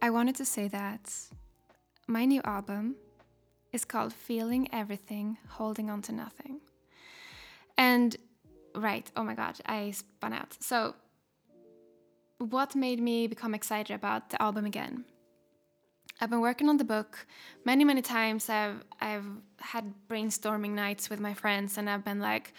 I 0.01 0.10
wanted 0.12 0.36
to 0.36 0.46
say 0.46 0.68
that 0.68 1.12
my 2.08 2.25
new 2.25 2.42
album 2.44 2.96
is 3.74 3.84
called 3.84 4.13
Feeling 4.13 4.70
Everything, 4.72 5.38
Holding 5.50 5.89
On 5.89 6.01
to 6.04 6.12
Nothing. 6.12 6.62
And 7.77 8.16
right, 8.75 9.10
oh 9.16 9.24
my 9.24 9.34
god, 9.34 9.60
I 9.66 9.92
spun 9.92 10.34
out. 10.34 10.56
So, 10.60 10.96
what 12.38 12.75
made 12.75 13.00
me 13.01 13.25
become 13.25 13.56
excited 13.56 13.94
about 13.94 14.30
the 14.30 14.39
album 14.42 14.66
again? 14.66 15.04
I've 16.22 16.30
been 16.30 16.42
working 16.42 16.70
on 16.70 16.77
the 16.77 16.84
book 16.84 17.25
many, 17.66 17.84
many 17.84 18.01
times. 18.01 18.50
I've 18.50 18.84
I've 19.01 19.25
had 19.60 19.94
brainstorming 20.08 20.72
nights 20.72 21.10
with 21.10 21.20
my 21.20 21.34
friends, 21.34 21.77
and 21.77 21.89
I've 21.89 22.06
been 22.06 22.20
like, 22.20 22.54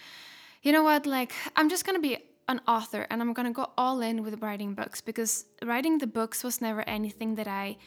you 0.61 0.73
know 0.73 0.83
what? 0.83 1.05
Like, 1.05 1.33
I'm 1.55 1.69
just 1.69 1.85
gonna 1.85 1.99
be 1.99 2.17
an 2.49 2.59
author, 2.67 3.05
and 3.09 3.21
I'm 3.21 3.31
gonna 3.31 3.51
go 3.51 3.69
all 3.77 4.01
in 4.01 4.23
with 4.23 4.41
writing 4.41 4.73
books 4.73 4.99
because 4.99 5.45
writing 5.63 5.99
the 5.99 6.07
books 6.07 6.43
was 6.43 6.59
never 6.59 6.81
anything 6.89 7.35
that 7.35 7.47
I 7.47 7.77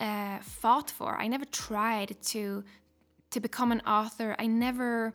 uh, 0.00 0.38
fought 0.40 0.90
for. 0.90 1.20
I 1.20 1.26
never 1.26 1.44
tried 1.44 2.16
to 2.32 2.64
to 3.32 3.40
become 3.40 3.72
an 3.72 3.80
author. 3.80 4.36
I 4.38 4.46
never 4.46 5.12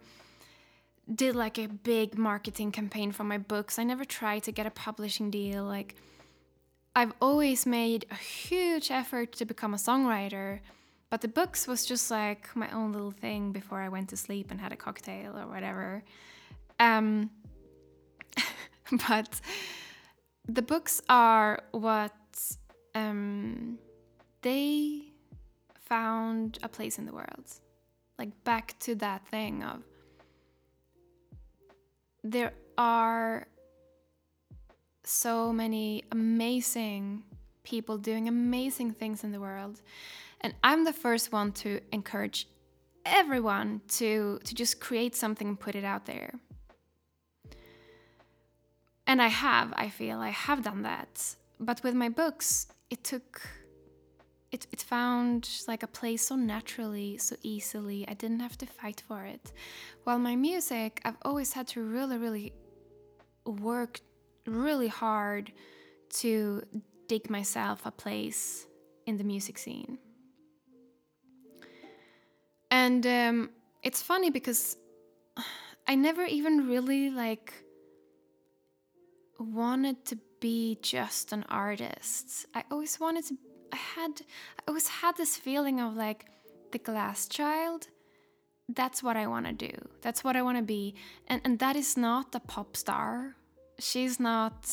did 1.14 1.36
like 1.36 1.58
a 1.58 1.68
big 1.68 2.18
marketing 2.18 2.72
campaign 2.72 3.12
for 3.12 3.24
my 3.24 3.38
books. 3.38 3.80
I 3.80 3.84
never 3.84 4.04
tried 4.04 4.44
to 4.44 4.52
get 4.52 4.66
a 4.66 4.72
publishing 4.72 5.32
deal. 5.32 5.64
Like 5.64 5.96
I've 6.96 7.14
always 7.22 7.66
made 7.66 8.06
a 8.12 8.16
huge 8.16 8.92
effort 8.92 9.32
to 9.34 9.46
become 9.46 9.74
a 9.74 9.78
songwriter, 9.78 10.60
but 11.10 11.22
the 11.22 11.30
books 11.30 11.66
was 11.66 11.86
just 11.86 12.12
like 12.12 12.54
my 12.56 12.70
own 12.72 12.92
little 12.92 13.12
thing 13.12 13.54
before 13.54 13.80
I 13.80 13.88
went 13.88 14.10
to 14.10 14.18
sleep 14.18 14.52
and 14.52 14.60
had 14.60 14.74
a 14.74 14.76
cocktail 14.76 15.38
or 15.38 15.48
whatever. 15.48 16.04
Um, 16.80 17.30
but 19.08 19.42
the 20.48 20.62
books 20.62 21.02
are 21.10 21.64
what 21.72 22.14
um, 22.96 23.78
they 24.42 25.04
found 25.82 26.58
a 26.64 26.70
place 26.70 26.98
in 26.98 27.06
the 27.06 27.14
world. 27.14 27.52
Like 28.18 28.44
back 28.44 28.78
to 28.80 28.96
that 28.96 29.28
thing 29.28 29.64
of 29.64 29.84
there 32.24 32.54
are 32.78 33.48
so 35.04 35.54
many 35.54 36.04
amazing 36.12 37.24
people 37.64 37.98
doing 37.98 38.28
amazing 38.28 38.92
things 38.92 39.24
in 39.24 39.32
the 39.32 39.40
world. 39.40 39.82
And 40.42 40.54
I'm 40.64 40.84
the 40.84 40.94
first 40.94 41.32
one 41.32 41.52
to 41.54 41.80
encourage 41.92 42.48
everyone 43.06 43.82
to 43.88 44.40
to 44.44 44.54
just 44.54 44.80
create 44.80 45.16
something 45.16 45.48
and 45.48 45.60
put 45.60 45.76
it 45.76 45.86
out 45.86 46.06
there. 46.06 46.34
And 49.08 49.22
I 49.22 49.28
have, 49.28 49.74
I 49.78 49.90
feel 49.90 50.20
I 50.20 50.30
have 50.30 50.64
done 50.64 50.82
that. 50.84 51.36
But 51.60 51.82
with 51.84 51.96
my 51.96 52.10
books, 52.10 52.68
it 52.90 53.04
took 53.04 53.42
it, 54.52 54.68
it 54.72 54.82
found 54.82 55.50
like 55.68 55.84
a 55.84 55.88
place 55.88 56.28
so 56.28 56.36
naturally, 56.36 57.18
so 57.18 57.36
easily. 57.42 58.06
I 58.08 58.14
didn't 58.14 58.40
have 58.40 58.58
to 58.60 58.66
fight 58.66 59.04
for 59.08 59.24
it. 59.24 59.52
While 60.04 60.20
my 60.20 60.36
music, 60.36 61.02
I've 61.04 61.18
always 61.24 61.54
had 61.54 61.68
to 61.70 61.82
really, 61.82 62.18
really 62.18 62.54
work 63.46 64.00
really 64.46 64.88
hard 64.88 65.52
to 66.10 66.64
dig 67.08 67.30
myself 67.30 67.86
a 67.86 67.92
place 67.92 68.66
in 69.06 69.18
the 69.18 69.24
music 69.24 69.58
scene. 69.58 69.98
And 72.72 73.06
um, 73.06 73.50
it's 73.84 74.02
funny 74.02 74.30
because 74.30 74.78
I 75.88 75.96
never 75.96 76.24
even 76.26 76.68
really 76.68 77.10
like 77.10 77.54
wanted 79.40 80.06
to 80.06 80.18
be 80.40 80.78
just 80.82 81.32
an 81.34 81.46
artist. 81.50 82.46
I 82.54 82.64
always 82.72 83.00
wanted 83.00 83.26
to 83.28 83.38
I 83.74 83.76
had 83.76 84.22
I 84.60 84.64
always 84.68 84.88
had 84.88 85.18
this 85.18 85.36
feeling 85.36 85.80
of 85.80 85.96
like 85.96 86.26
the 86.72 86.80
glass 86.80 87.28
child. 87.28 87.88
That's 88.70 89.02
what 89.02 89.16
I 89.18 89.28
want 89.28 89.46
to 89.46 89.54
do. 89.54 89.74
That's 90.02 90.24
what 90.24 90.36
I 90.36 90.42
want 90.42 90.58
to 90.58 90.64
be. 90.64 90.96
And 91.28 91.42
and 91.44 91.60
that 91.60 91.76
is 91.76 91.98
not 91.98 92.36
a 92.36 92.40
pop 92.40 92.78
star 92.78 93.36
she's 93.80 94.20
not 94.20 94.68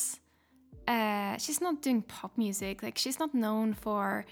uh, 0.87 1.37
she's 1.37 1.61
not 1.61 1.81
doing 1.81 2.01
pop 2.01 2.37
music. 2.37 2.83
Like 2.83 2.97
she's 2.97 3.19
not 3.19 3.33
known 3.33 3.73
for 3.73 4.25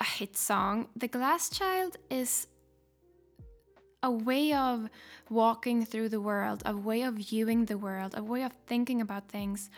a 0.00 0.04
hit 0.04 0.36
song. 0.36 0.88
The 0.96 1.08
Glass 1.08 1.48
Child 1.48 1.96
is 2.10 2.48
a 4.04 4.10
way 4.10 4.52
of 4.52 4.88
walking 5.30 5.84
through 5.84 6.10
the 6.10 6.20
world, 6.20 6.62
a 6.66 6.76
way 6.76 7.02
of 7.02 7.14
viewing 7.14 7.64
the 7.64 7.78
world, 7.78 8.14
a 8.16 8.22
way 8.22 8.42
of 8.42 8.52
thinking 8.66 9.00
about 9.00 9.28
things. 9.28 9.70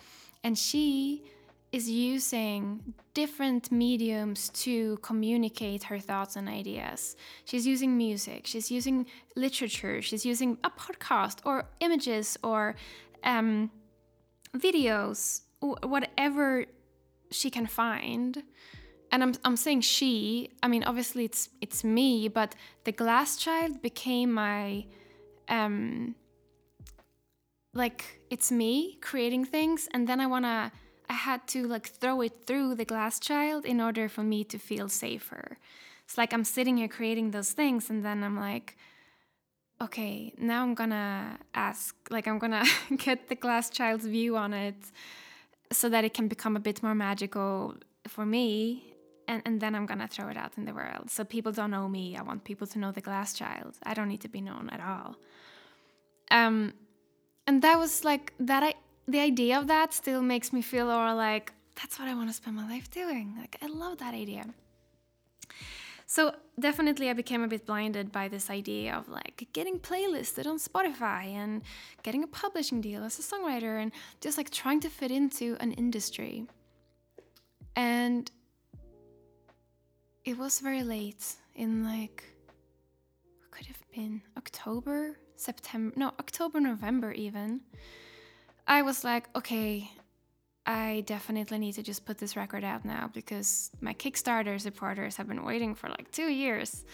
And 0.43 0.59
she 0.59 1.23
is 1.71 1.89
using 1.89 2.95
different 3.15 3.71
mediums 3.71 4.49
to 4.65 4.97
communicate 4.99 5.85
her 5.85 6.01
thoughts 6.01 6.35
and 6.35 6.49
ideas. 6.49 7.17
She's 7.45 7.67
using 7.67 7.97
music, 7.97 8.47
she's 8.47 8.69
using 8.71 9.07
literature, 9.37 10.03
she's 10.03 10.27
using 10.27 10.59
a 10.65 10.71
podcast 10.71 11.39
or 11.45 11.65
images 11.81 12.37
or 12.43 12.75
um, 13.23 13.71
videos, 14.57 15.43
whatever 15.61 16.67
she 17.31 17.49
can 17.49 17.67
find. 17.67 18.43
And 19.13 19.23
I'm, 19.23 19.35
I'm 19.45 19.57
saying 19.57 19.83
she, 19.83 20.51
I 20.63 20.69
mean, 20.69 20.83
obviously 20.85 21.25
it's 21.25 21.49
it's 21.61 21.85
me, 21.85 22.29
but 22.29 22.55
the 22.85 22.93
glass 22.93 23.37
child 23.37 23.81
became 23.81 24.33
my, 24.33 24.85
um, 25.49 26.15
like, 27.73 28.21
it's 28.31 28.51
me 28.51 28.99
creating 29.01 29.45
things. 29.45 29.89
And 29.93 30.09
then 30.09 30.21
I 30.21 30.27
wanna, 30.27 30.73
I 31.09 31.13
had 31.13 31.47
to 31.49 31.67
like 31.67 31.87
throw 31.89 32.21
it 32.21 32.47
through 32.47 32.75
the 32.75 32.85
glass 32.85 33.21
child 33.21 33.65
in 33.65 33.81
order 33.81 34.09
for 34.09 34.23
me 34.23 34.45
to 34.45 34.59
feel 34.59 34.89
safer. 34.89 35.59
It's 36.05 36.19
like 36.19 36.33
I'm 36.33 36.45
sitting 36.45 36.77
here 36.77 36.89
creating 36.89 37.33
those 37.33 37.51
things, 37.51 37.91
and 37.91 38.05
then 38.05 38.23
I'm 38.23 38.39
like, 38.39 38.77
okay, 39.81 40.33
now 40.39 40.63
I'm 40.63 40.75
gonna 40.75 41.39
ask, 41.55 41.95
like, 42.11 42.27
I'm 42.29 42.39
gonna 42.39 42.65
get 42.97 43.29
the 43.29 43.35
glass 43.35 43.71
child's 43.71 44.07
view 44.07 44.37
on 44.37 44.55
it 44.55 44.77
so 45.73 45.89
that 45.89 46.05
it 46.05 46.15
can 46.15 46.29
become 46.29 46.57
a 46.57 46.61
bit 46.61 46.83
more 46.83 46.95
magical 46.95 47.75
for 48.07 48.25
me. 48.25 48.95
And, 49.29 49.43
and 49.45 49.61
then 49.61 49.75
I'm 49.75 49.87
gonna 49.87 50.09
throw 50.09 50.29
it 50.29 50.37
out 50.37 50.53
in 50.57 50.65
the 50.65 50.75
world. 50.75 51.11
So 51.11 51.25
people 51.25 51.53
don't 51.53 51.71
know 51.71 51.89
me. 51.89 52.17
I 52.17 52.23
want 52.23 52.45
people 52.45 52.67
to 52.69 52.79
know 52.79 52.93
the 52.93 53.01
glass 53.01 53.35
child. 53.35 53.77
I 53.83 53.95
don't 53.95 54.09
need 54.09 54.21
to 54.21 54.29
be 54.29 54.41
known 54.41 54.69
at 54.71 54.81
all. 54.81 55.17
Um, 56.31 56.75
and 57.47 57.63
that 57.63 57.79
was 57.79 58.05
like 58.05 58.33
that. 58.41 58.63
I 58.63 58.75
the 59.09 59.21
idea 59.21 59.59
of 59.59 59.69
that 59.69 59.95
still 59.95 60.23
makes 60.23 60.53
me 60.53 60.63
feel 60.63 60.91
or 60.91 61.15
like 61.15 61.53
that's 61.81 61.99
what 61.99 62.09
I 62.09 62.15
want 62.15 62.29
to 62.29 62.35
spend 62.35 62.57
my 62.57 62.69
life 62.69 62.91
doing. 62.91 63.35
Like 63.39 63.57
I 63.63 63.67
love 63.67 63.99
that 63.99 64.15
idea. 64.15 64.47
So 66.07 66.35
definitely 66.59 67.11
I 67.11 67.13
became 67.13 67.43
a 67.43 67.49
bit 67.49 67.67
blinded 67.67 68.13
by 68.13 68.29
this 68.29 68.49
idea 68.49 68.95
of 68.95 69.09
like 69.09 69.49
getting 69.53 69.81
playlisted 69.81 70.47
on 70.47 70.59
Spotify 70.59 71.27
and 71.35 71.63
getting 72.05 72.23
a 72.23 72.29
publishing 72.29 72.81
deal 72.81 73.03
as 73.03 73.19
a 73.19 73.23
songwriter 73.23 73.83
and 73.83 73.91
just 74.21 74.39
like 74.39 74.51
trying 74.51 74.81
to 74.81 74.89
fit 74.89 75.11
into 75.11 75.57
an 75.59 75.73
industry. 75.73 76.47
And 77.75 78.31
it 80.27 80.37
was 80.37 80.59
very 80.59 80.83
late 80.83 81.37
in 81.55 81.85
like 81.85 82.25
could 83.53 83.67
have 83.67 83.83
been 83.95 84.21
October, 84.37 85.17
September, 85.37 85.95
no, 85.97 86.09
October, 86.21 86.61
November 86.61 87.13
even. 87.13 87.61
I 88.67 88.83
was 88.83 89.05
like, 89.05 89.35
okay, 89.35 89.91
I 90.67 91.05
definitely 91.07 91.59
need 91.59 91.75
to 91.75 91.83
just 91.83 92.05
put 92.05 92.19
this 92.19 92.37
record 92.37 92.65
out 92.65 92.85
now 92.85 93.09
because 93.15 93.71
my 93.81 93.95
Kickstarter 93.95 94.61
supporters 94.61 95.17
have 95.17 95.29
been 95.29 95.45
waiting 95.45 95.75
for 95.75 95.89
like 95.89 96.11
two 96.11 96.29
years. 96.29 96.85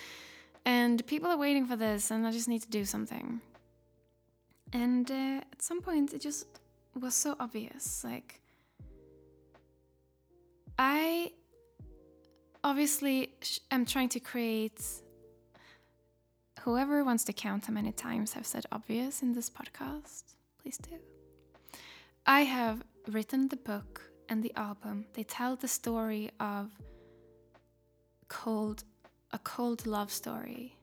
And 0.64 1.04
people 1.06 1.28
are 1.30 1.38
waiting 1.38 1.66
for 1.66 1.74
this, 1.74 2.12
and 2.12 2.24
I 2.24 2.30
just 2.30 2.46
need 2.46 2.62
to 2.62 2.70
do 2.70 2.84
something. 2.84 3.40
And 4.72 5.10
uh, 5.10 5.40
at 5.52 5.60
some 5.60 5.80
point, 5.80 6.12
it 6.12 6.20
just 6.20 6.46
was 7.00 7.14
so 7.14 7.34
obvious. 7.40 8.04
Like, 8.04 8.40
I 10.78 11.32
obviously 12.64 13.32
I'm 13.70 13.86
trying 13.86 14.08
to 14.10 14.20
create. 14.20 14.80
Whoever 16.60 17.02
wants 17.02 17.24
to 17.24 17.32
count 17.32 17.66
how 17.66 17.72
many 17.72 17.92
times 17.92 18.34
I've 18.36 18.46
said 18.46 18.66
obvious 18.70 19.22
in 19.22 19.32
this 19.32 19.50
podcast, 19.50 20.22
please 20.60 20.78
do. 20.78 20.96
I 22.24 22.42
have 22.42 22.84
written 23.08 23.48
the 23.48 23.56
book 23.56 24.02
and 24.28 24.42
the 24.42 24.52
album, 24.54 25.06
they 25.14 25.24
tell 25.24 25.56
the 25.56 25.66
story 25.68 26.30
of 26.38 26.70
cold, 28.28 28.84
a 29.32 29.38
cold 29.38 29.86
love 29.86 30.12
story. 30.12 30.76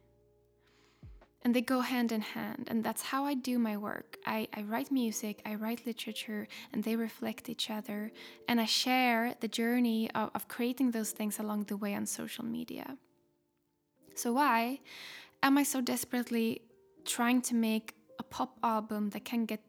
And 1.41 1.56
they 1.56 1.62
go 1.62 1.80
hand 1.80 2.12
in 2.12 2.19
hand, 2.19 2.67
and 2.69 2.84
that's 2.84 3.02
how 3.02 3.23
I 3.25 3.34
do 3.34 3.58
my 3.60 3.78
work. 3.78 4.17
I, 4.25 4.49
I 4.54 4.63
write 4.63 4.91
music, 4.91 5.41
I 5.45 5.56
write 5.56 5.86
literature, 5.86 6.47
and 6.73 6.84
they 6.84 6.97
reflect 6.97 7.47
each 7.47 7.69
other. 7.69 8.12
And 8.49 8.60
I 8.60 8.65
share 8.65 9.36
the 9.39 9.47
journey 9.47 10.12
of, 10.12 10.32
of 10.36 10.49
creating 10.49 10.91
those 10.91 11.12
things 11.12 11.39
along 11.39 11.65
the 11.65 11.78
way 11.78 11.95
on 11.95 12.06
social 12.06 12.43
media. 12.43 12.97
So, 14.15 14.34
why 14.34 14.82
am 15.41 15.58
I 15.58 15.63
so 15.63 15.80
desperately 15.80 16.62
trying 17.06 17.41
to 17.43 17.56
make 17.56 17.95
a 18.19 18.23
pop 18.23 18.58
album 18.62 19.12
that 19.12 19.23
can 19.23 19.45
get 19.45 19.62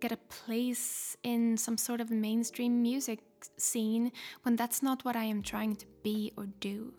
get 0.00 0.10
a 0.10 0.16
place 0.16 1.16
in 1.22 1.56
some 1.56 1.78
sort 1.78 2.00
of 2.00 2.10
mainstream 2.10 2.82
music 2.82 3.20
scene 3.56 4.10
when 4.42 4.56
that's 4.56 4.82
not 4.82 5.04
what 5.04 5.14
I 5.14 5.24
am 5.24 5.42
trying 5.42 5.76
to 5.76 5.86
be 6.02 6.32
or 6.36 6.46
do. 6.58 6.92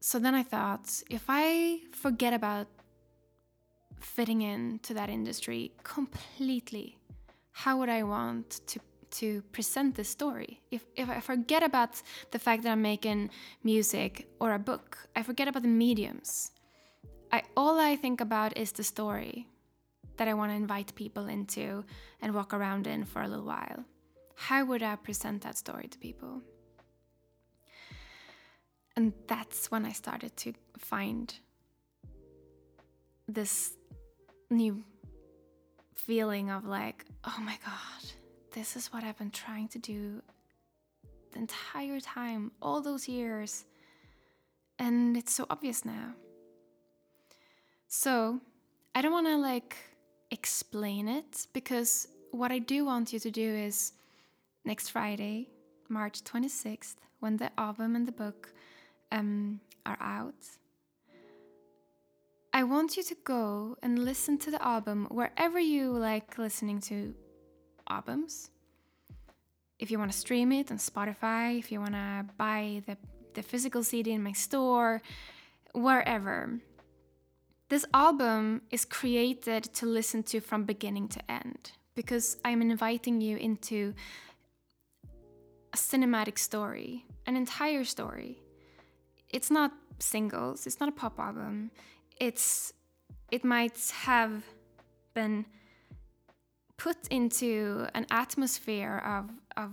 So 0.00 0.18
then 0.18 0.34
I 0.34 0.42
thought 0.42 1.02
if 1.10 1.24
I 1.28 1.80
forget 1.92 2.32
about 2.32 2.68
fitting 4.00 4.42
into 4.42 4.94
that 4.94 5.08
industry 5.08 5.72
completely, 5.82 6.98
how 7.52 7.78
would 7.78 7.88
I 7.88 8.02
want 8.02 8.60
to 8.68 8.80
to 9.08 9.42
present 9.52 9.94
this 9.94 10.08
story? 10.08 10.60
If 10.70 10.84
if 10.96 11.08
I 11.08 11.20
forget 11.20 11.62
about 11.62 12.02
the 12.30 12.38
fact 12.38 12.62
that 12.62 12.72
I'm 12.72 12.82
making 12.82 13.30
music 13.64 14.28
or 14.40 14.52
a 14.52 14.58
book, 14.58 14.98
I 15.14 15.22
forget 15.22 15.48
about 15.48 15.62
the 15.62 15.68
mediums. 15.68 16.52
I 17.32 17.42
all 17.56 17.80
I 17.80 17.96
think 17.96 18.20
about 18.20 18.56
is 18.56 18.72
the 18.72 18.84
story 18.84 19.48
that 20.16 20.28
I 20.28 20.34
want 20.34 20.50
to 20.50 20.56
invite 20.56 20.94
people 20.94 21.26
into 21.26 21.84
and 22.20 22.34
walk 22.34 22.52
around 22.54 22.86
in 22.86 23.04
for 23.04 23.22
a 23.22 23.28
little 23.28 23.44
while. 23.44 23.84
How 24.34 24.64
would 24.64 24.82
I 24.82 24.96
present 24.96 25.42
that 25.42 25.56
story 25.56 25.88
to 25.88 25.98
people? 25.98 26.42
And 28.96 29.12
that's 29.26 29.70
when 29.70 29.84
I 29.84 29.92
started 29.92 30.36
to 30.38 30.54
find 30.78 31.34
this 33.28 33.72
new 34.50 34.82
feeling 35.94 36.50
of 36.50 36.64
like, 36.64 37.04
oh 37.24 37.36
my 37.40 37.58
God, 37.64 38.12
this 38.52 38.76
is 38.76 38.92
what 38.92 39.04
I've 39.04 39.18
been 39.18 39.30
trying 39.30 39.68
to 39.68 39.78
do 39.78 40.22
the 41.32 41.38
entire 41.38 42.00
time, 42.00 42.52
all 42.62 42.80
those 42.80 43.06
years. 43.06 43.64
And 44.78 45.16
it's 45.16 45.32
so 45.32 45.46
obvious 45.50 45.84
now. 45.84 46.14
So 47.88 48.40
I 48.94 49.02
don't 49.02 49.12
want 49.12 49.26
to 49.26 49.36
like 49.36 49.76
explain 50.30 51.08
it 51.08 51.46
because 51.52 52.08
what 52.30 52.50
I 52.50 52.58
do 52.58 52.84
want 52.86 53.12
you 53.12 53.18
to 53.18 53.30
do 53.30 53.54
is 53.54 53.92
next 54.64 54.90
Friday, 54.90 55.48
March 55.88 56.22
26th, 56.24 56.96
when 57.20 57.36
the 57.36 57.50
album 57.58 57.94
and 57.94 58.06
the 58.06 58.12
book 58.12 58.52
um, 59.12 59.60
are 59.84 59.98
out, 60.00 60.34
I 62.52 62.62
want 62.62 62.96
you 62.96 63.02
to 63.02 63.16
go 63.24 63.76
and 63.82 63.98
listen 63.98 64.38
to 64.38 64.50
the 64.50 64.66
album 64.66 65.08
wherever 65.10 65.60
you 65.60 65.92
like 65.92 66.38
listening 66.38 66.80
to 66.88 67.14
albums. 67.88 68.50
If 69.78 69.90
you 69.90 69.98
want 69.98 70.10
to 70.10 70.16
stream 70.16 70.52
it 70.52 70.70
on 70.70 70.78
Spotify, 70.78 71.58
if 71.58 71.70
you 71.70 71.80
want 71.80 71.92
to 71.92 72.24
buy 72.38 72.82
the, 72.86 72.96
the 73.34 73.42
physical 73.42 73.84
CD 73.84 74.12
in 74.12 74.22
my 74.22 74.32
store, 74.32 75.02
wherever. 75.74 76.58
This 77.68 77.84
album 77.92 78.62
is 78.70 78.86
created 78.86 79.64
to 79.74 79.84
listen 79.84 80.22
to 80.22 80.40
from 80.40 80.64
beginning 80.64 81.08
to 81.08 81.30
end 81.30 81.72
because 81.94 82.38
I'm 82.42 82.62
inviting 82.62 83.20
you 83.20 83.36
into 83.36 83.92
a 85.74 85.76
cinematic 85.76 86.38
story, 86.38 87.04
an 87.26 87.36
entire 87.36 87.84
story. 87.84 88.38
It's 89.36 89.50
not 89.50 89.70
singles, 89.98 90.66
it's 90.66 90.80
not 90.80 90.88
a 90.88 90.92
pop 90.92 91.20
album, 91.20 91.70
it's 92.18 92.72
it 93.30 93.44
might 93.44 93.78
have 93.92 94.42
been 95.12 95.44
put 96.78 96.96
into 97.10 97.86
an 97.94 98.06
atmosphere 98.10 98.96
of 99.14 99.24
of 99.62 99.72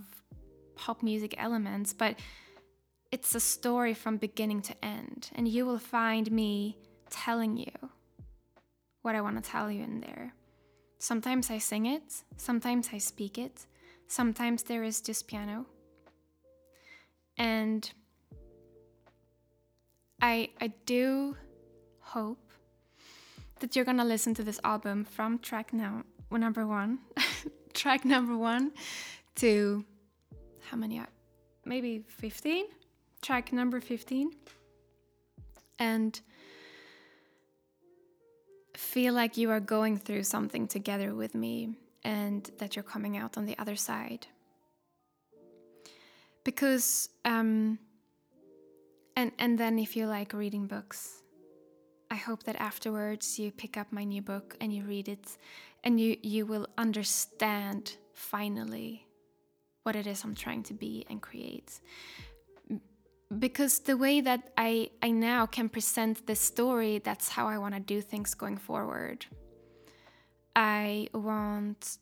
pop 0.76 1.02
music 1.02 1.34
elements, 1.38 1.94
but 1.94 2.12
it's 3.10 3.34
a 3.34 3.40
story 3.40 3.94
from 3.94 4.18
beginning 4.18 4.60
to 4.68 4.74
end, 4.84 5.30
and 5.34 5.48
you 5.48 5.64
will 5.64 5.78
find 5.78 6.30
me 6.30 6.76
telling 7.08 7.56
you 7.56 7.76
what 9.00 9.14
I 9.14 9.22
want 9.22 9.42
to 9.42 9.50
tell 9.50 9.70
you 9.70 9.82
in 9.82 10.00
there. 10.00 10.34
Sometimes 10.98 11.50
I 11.50 11.56
sing 11.56 11.86
it, 11.86 12.08
sometimes 12.36 12.90
I 12.92 12.98
speak 12.98 13.38
it, 13.38 13.66
sometimes 14.08 14.64
there 14.64 14.84
is 14.84 15.00
just 15.00 15.26
piano. 15.26 15.64
And 17.38 17.90
I 20.20 20.50
I 20.60 20.72
do 20.86 21.36
hope 22.00 22.50
that 23.60 23.76
you're 23.76 23.84
gonna 23.84 24.04
listen 24.04 24.34
to 24.34 24.42
this 24.42 24.60
album 24.64 25.04
from 25.04 25.38
track 25.38 25.72
now 25.72 26.04
number 26.30 26.66
one, 26.66 26.98
track 27.74 28.04
number 28.04 28.36
one 28.36 28.72
to 29.36 29.84
how 30.70 30.76
many? 30.76 31.00
Maybe 31.64 32.04
15? 32.08 32.66
Track 33.22 33.52
number 33.52 33.80
15. 33.80 34.30
And 35.78 36.20
feel 38.76 39.14
like 39.14 39.36
you 39.36 39.50
are 39.50 39.60
going 39.60 39.98
through 39.98 40.24
something 40.24 40.66
together 40.66 41.14
with 41.14 41.34
me 41.34 41.76
and 42.02 42.50
that 42.58 42.76
you're 42.76 42.82
coming 42.82 43.16
out 43.16 43.36
on 43.38 43.46
the 43.46 43.56
other 43.58 43.76
side. 43.76 44.26
Because, 46.44 47.08
um, 47.24 47.78
and, 49.16 49.32
and 49.38 49.58
then 49.58 49.78
if 49.78 49.96
you 49.96 50.06
like 50.06 50.32
reading 50.32 50.66
books, 50.66 51.22
I 52.10 52.16
hope 52.16 52.44
that 52.44 52.56
afterwards 52.56 53.38
you 53.38 53.50
pick 53.50 53.76
up 53.76 53.92
my 53.92 54.04
new 54.04 54.22
book 54.22 54.56
and 54.60 54.72
you 54.72 54.84
read 54.84 55.08
it 55.08 55.36
and 55.82 56.00
you, 56.00 56.16
you 56.22 56.46
will 56.46 56.66
understand 56.78 57.96
finally 58.12 59.06
what 59.82 59.96
it 59.96 60.06
is 60.06 60.24
I'm 60.24 60.34
trying 60.34 60.62
to 60.64 60.74
be 60.74 61.04
and 61.10 61.20
create. 61.20 61.80
Because 63.38 63.80
the 63.80 63.96
way 63.96 64.20
that 64.20 64.50
I, 64.56 64.90
I 65.02 65.10
now 65.10 65.46
can 65.46 65.68
present 65.68 66.26
this 66.26 66.40
story, 66.40 66.98
that's 66.98 67.28
how 67.28 67.48
I 67.48 67.58
want 67.58 67.74
to 67.74 67.80
do 67.80 68.00
things 68.00 68.34
going 68.34 68.56
forward. 68.56 69.26
I 70.54 71.08
want 71.12 71.98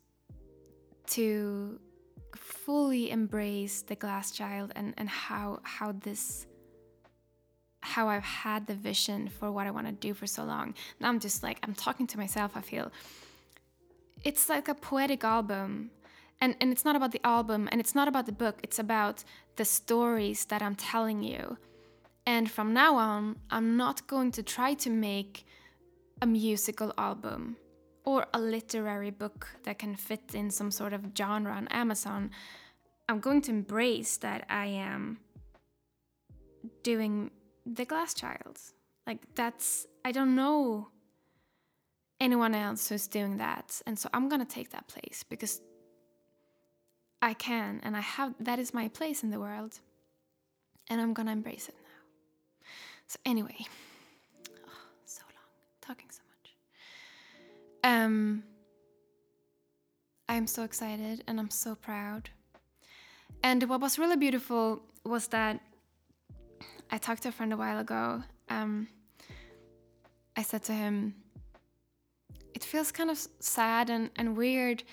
to 1.08 1.80
fully 2.36 3.10
embrace 3.10 3.82
the 3.82 3.94
glass 3.96 4.30
child 4.30 4.72
and, 4.76 4.94
and 4.96 5.08
how 5.08 5.60
how 5.62 5.92
this 5.92 6.46
how 7.82 8.08
I've 8.08 8.24
had 8.24 8.66
the 8.66 8.74
vision 8.74 9.28
for 9.28 9.50
what 9.52 9.66
I 9.66 9.70
want 9.70 9.86
to 9.86 9.92
do 9.92 10.14
for 10.14 10.26
so 10.26 10.44
long. 10.44 10.74
Now 11.00 11.08
I'm 11.08 11.20
just 11.20 11.42
like, 11.42 11.58
I'm 11.62 11.74
talking 11.74 12.06
to 12.08 12.18
myself, 12.18 12.52
I 12.54 12.60
feel. 12.60 12.90
It's 14.24 14.48
like 14.48 14.68
a 14.68 14.74
poetic 14.74 15.24
album. 15.24 15.90
And, 16.40 16.56
and 16.60 16.72
it's 16.72 16.84
not 16.84 16.96
about 16.96 17.12
the 17.12 17.24
album 17.24 17.68
and 17.70 17.80
it's 17.80 17.94
not 17.94 18.08
about 18.08 18.26
the 18.26 18.32
book, 18.32 18.58
it's 18.62 18.78
about 18.78 19.22
the 19.56 19.64
stories 19.64 20.44
that 20.46 20.60
I'm 20.62 20.74
telling 20.74 21.22
you. 21.22 21.56
And 22.26 22.50
from 22.50 22.72
now 22.72 22.96
on, 22.96 23.36
I'm 23.50 23.76
not 23.76 24.06
going 24.06 24.32
to 24.32 24.42
try 24.42 24.74
to 24.74 24.90
make 24.90 25.44
a 26.20 26.26
musical 26.26 26.92
album 26.98 27.56
or 28.04 28.26
a 28.34 28.40
literary 28.40 29.10
book 29.10 29.48
that 29.64 29.78
can 29.78 29.94
fit 29.94 30.34
in 30.34 30.50
some 30.50 30.70
sort 30.70 30.92
of 30.92 31.06
genre 31.16 31.52
on 31.52 31.68
Amazon. 31.68 32.30
I'm 33.08 33.20
going 33.20 33.42
to 33.42 33.50
embrace 33.50 34.16
that 34.18 34.44
I 34.48 34.66
am 34.66 35.18
doing 36.82 37.30
the 37.66 37.84
glass 37.84 38.14
child. 38.14 38.58
Like 39.06 39.34
that's 39.34 39.86
I 40.04 40.12
don't 40.12 40.34
know 40.34 40.88
anyone 42.20 42.54
else 42.54 42.88
who's 42.88 43.08
doing 43.08 43.38
that. 43.38 43.82
And 43.86 43.98
so 43.98 44.08
I'm 44.14 44.28
going 44.28 44.40
to 44.40 44.54
take 44.54 44.70
that 44.70 44.86
place 44.86 45.24
because 45.28 45.60
I 47.20 47.34
can 47.34 47.80
and 47.82 47.96
I 47.96 48.00
have 48.00 48.34
that 48.40 48.58
is 48.58 48.72
my 48.72 48.88
place 48.88 49.22
in 49.22 49.30
the 49.30 49.40
world. 49.40 49.80
And 50.88 51.00
I'm 51.00 51.14
going 51.14 51.26
to 51.26 51.32
embrace 51.32 51.68
it 51.68 51.74
now. 51.82 52.66
So 53.06 53.18
anyway, 53.24 53.56
oh, 53.58 54.70
so 55.04 55.22
long 55.26 55.50
talking 55.80 56.10
so 56.10 56.22
much. 56.30 56.54
Um 57.84 58.44
I'm 60.28 60.46
so 60.46 60.62
excited 60.62 61.24
and 61.26 61.38
I'm 61.38 61.50
so 61.50 61.74
proud. 61.74 62.30
And 63.42 63.64
what 63.64 63.80
was 63.80 63.98
really 63.98 64.16
beautiful 64.16 64.80
was 65.04 65.26
that 65.28 65.60
I 66.92 66.98
talked 66.98 67.22
to 67.22 67.30
a 67.30 67.32
friend 67.32 67.54
a 67.54 67.56
while 67.56 67.78
ago. 67.78 68.22
Um, 68.50 68.86
I 70.36 70.42
said 70.42 70.62
to 70.64 70.72
him, 70.72 71.14
It 72.54 72.62
feels 72.62 72.92
kind 72.92 73.10
of 73.10 73.18
sad 73.40 73.88
and, 73.88 74.10
and 74.16 74.36
weird 74.36 74.84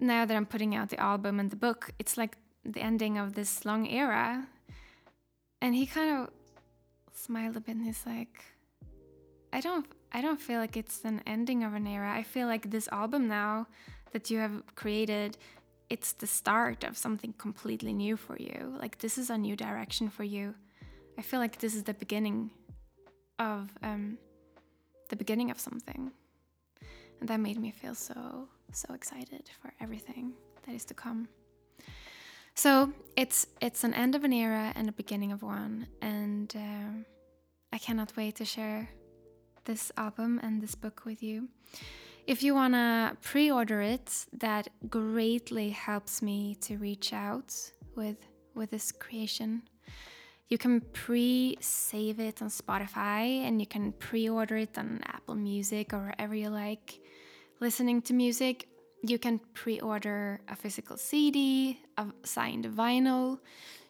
now 0.00 0.24
that 0.24 0.34
I'm 0.34 0.46
putting 0.46 0.74
out 0.74 0.88
the 0.88 0.98
album 0.98 1.38
and 1.38 1.50
the 1.50 1.56
book. 1.56 1.90
It's 1.98 2.16
like 2.16 2.38
the 2.64 2.80
ending 2.80 3.18
of 3.18 3.34
this 3.34 3.66
long 3.66 3.86
era. 3.86 4.46
And 5.60 5.74
he 5.74 5.84
kind 5.84 6.16
of 6.16 6.30
smiled 7.14 7.56
a 7.58 7.60
bit 7.60 7.76
and 7.76 7.84
he's 7.84 8.04
like, 8.06 8.42
I 9.52 9.60
don't 9.60 9.86
I 10.12 10.22
don't 10.22 10.40
feel 10.40 10.60
like 10.60 10.76
it's 10.78 11.04
an 11.04 11.22
ending 11.26 11.62
of 11.62 11.74
an 11.74 11.86
era. 11.86 12.10
I 12.10 12.22
feel 12.22 12.46
like 12.46 12.70
this 12.70 12.88
album 12.88 13.28
now 13.28 13.66
that 14.12 14.30
you 14.30 14.38
have 14.38 14.62
created, 14.76 15.36
it's 15.90 16.12
the 16.12 16.26
start 16.26 16.84
of 16.84 16.96
something 16.96 17.34
completely 17.36 17.92
new 17.92 18.16
for 18.16 18.38
you. 18.38 18.76
Like 18.80 18.98
this 18.98 19.18
is 19.18 19.28
a 19.28 19.36
new 19.36 19.56
direction 19.56 20.08
for 20.08 20.24
you. 20.24 20.54
I 21.18 21.22
feel 21.22 21.40
like 21.40 21.58
this 21.58 21.74
is 21.74 21.82
the 21.84 21.94
beginning 21.94 22.50
of 23.38 23.70
um, 23.82 24.18
the 25.08 25.16
beginning 25.16 25.50
of 25.50 25.58
something, 25.60 26.10
and 27.20 27.28
that 27.28 27.40
made 27.40 27.58
me 27.58 27.70
feel 27.70 27.94
so 27.94 28.48
so 28.72 28.94
excited 28.94 29.50
for 29.60 29.72
everything 29.80 30.32
that 30.64 30.74
is 30.74 30.84
to 30.86 30.94
come. 30.94 31.28
So 32.54 32.92
it's 33.16 33.46
it's 33.60 33.84
an 33.84 33.94
end 33.94 34.14
of 34.14 34.24
an 34.24 34.32
era 34.32 34.72
and 34.76 34.88
a 34.88 34.92
beginning 34.92 35.32
of 35.32 35.42
one, 35.42 35.86
and 36.00 36.54
uh, 36.56 36.92
I 37.72 37.78
cannot 37.78 38.16
wait 38.16 38.36
to 38.36 38.44
share 38.44 38.88
this 39.64 39.90
album 39.96 40.40
and 40.42 40.62
this 40.62 40.74
book 40.74 41.02
with 41.04 41.22
you. 41.22 41.48
if 42.26 42.42
you 42.42 42.54
want 42.54 42.74
to 42.74 43.16
pre 43.20 43.50
order 43.50 43.80
it, 43.82 44.26
that 44.32 44.68
greatly 44.88 45.70
helps 45.70 46.22
me 46.22 46.56
to 46.62 46.78
reach 46.78 47.12
out 47.12 47.54
with, 47.94 48.16
with 48.54 48.70
this 48.70 48.92
creation. 48.92 49.62
You 50.48 50.58
can 50.58 50.80
pre 50.92 51.56
save 51.60 52.20
it 52.20 52.42
on 52.42 52.48
Spotify 52.48 53.46
and 53.46 53.60
you 53.60 53.66
can 53.66 53.92
pre 53.92 54.28
order 54.28 54.56
it 54.56 54.76
on 54.76 55.00
Apple 55.04 55.34
Music 55.34 55.92
or 55.94 56.00
wherever 56.00 56.34
you 56.34 56.50
like 56.50 57.00
listening 57.60 58.02
to 58.02 58.12
music. 58.12 58.68
You 59.02 59.18
can 59.18 59.40
pre 59.54 59.80
order 59.80 60.40
a 60.48 60.56
physical 60.56 60.96
CD, 60.96 61.78
a 61.96 62.06
signed 62.24 62.66
vinyl. 62.66 63.38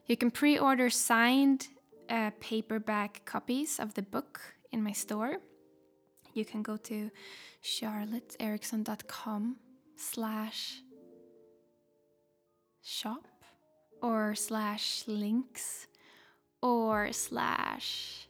You 0.06 0.16
can 0.16 0.30
pre 0.30 0.58
order 0.58 0.90
signed 0.90 1.68
uh, 2.08 2.30
paperback 2.40 3.24
copies 3.24 3.80
of 3.80 3.94
the 3.94 4.02
book 4.02 4.40
in 4.70 4.82
my 4.82 4.92
store. 4.92 5.38
You 6.34 6.44
can 6.44 6.62
go 6.62 6.76
to 6.76 7.10
charlotteeriksson.com 7.62 9.56
slash 9.96 10.82
shop 12.82 13.26
or 14.02 14.34
slash 14.34 15.04
links 15.06 15.86
or 16.64 17.12
slash 17.12 18.26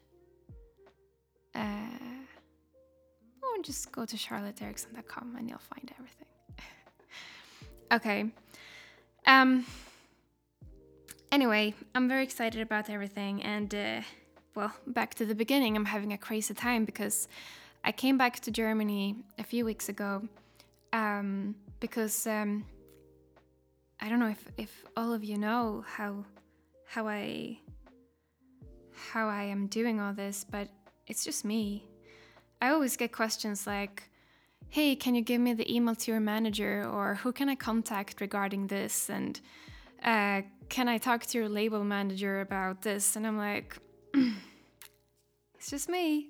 uh, 1.54 1.60
or 3.40 3.62
just 3.62 3.92
go 3.92 4.04
to 4.04 4.16
charlotteeriksson.com 4.16 5.36
and 5.38 5.48
you'll 5.48 5.58
find 5.58 5.92
everything. 5.96 6.26
okay. 7.92 8.26
Um 9.24 9.64
anyway, 11.30 11.74
I'm 11.94 12.08
very 12.08 12.24
excited 12.24 12.60
about 12.60 12.90
everything 12.90 13.40
and 13.44 13.72
uh, 13.72 14.00
well, 14.56 14.72
back 14.86 15.14
to 15.14 15.24
the 15.26 15.34
beginning, 15.34 15.76
I'm 15.76 15.84
having 15.84 16.12
a 16.12 16.18
crazy 16.18 16.54
time 16.54 16.84
because 16.84 17.28
I 17.84 17.92
came 17.92 18.18
back 18.18 18.40
to 18.40 18.50
Germany 18.50 19.16
a 19.38 19.44
few 19.44 19.64
weeks 19.64 19.88
ago 19.88 20.28
um, 20.92 21.54
because 21.78 22.26
um, 22.26 22.64
I 24.00 24.08
don't 24.08 24.18
know 24.18 24.28
if, 24.28 24.44
if 24.56 24.84
all 24.96 25.12
of 25.12 25.22
you 25.22 25.38
know 25.38 25.84
how 25.86 26.24
how 26.86 27.08
I 27.08 27.58
how 29.12 29.28
I 29.28 29.44
am 29.44 29.66
doing 29.66 30.00
all 30.00 30.12
this, 30.12 30.44
but 30.48 30.68
it's 31.06 31.24
just 31.24 31.44
me. 31.44 31.84
I 32.60 32.70
always 32.70 32.96
get 32.96 33.12
questions 33.12 33.66
like, 33.66 34.04
"Hey, 34.68 34.96
can 34.96 35.14
you 35.14 35.22
give 35.22 35.40
me 35.40 35.54
the 35.54 35.72
email 35.74 35.94
to 35.94 36.10
your 36.10 36.20
manager?" 36.20 36.88
or 36.88 37.16
"Who 37.16 37.32
can 37.32 37.48
I 37.48 37.54
contact 37.54 38.20
regarding 38.20 38.68
this?" 38.68 39.10
and 39.10 39.40
uh, 40.02 40.42
"Can 40.68 40.88
I 40.88 40.98
talk 40.98 41.26
to 41.26 41.38
your 41.38 41.48
label 41.48 41.84
manager 41.84 42.40
about 42.40 42.82
this?" 42.82 43.16
And 43.16 43.26
I'm 43.26 43.38
like. 43.38 43.76
it's 45.64 45.70
just 45.70 45.88
me. 45.88 46.28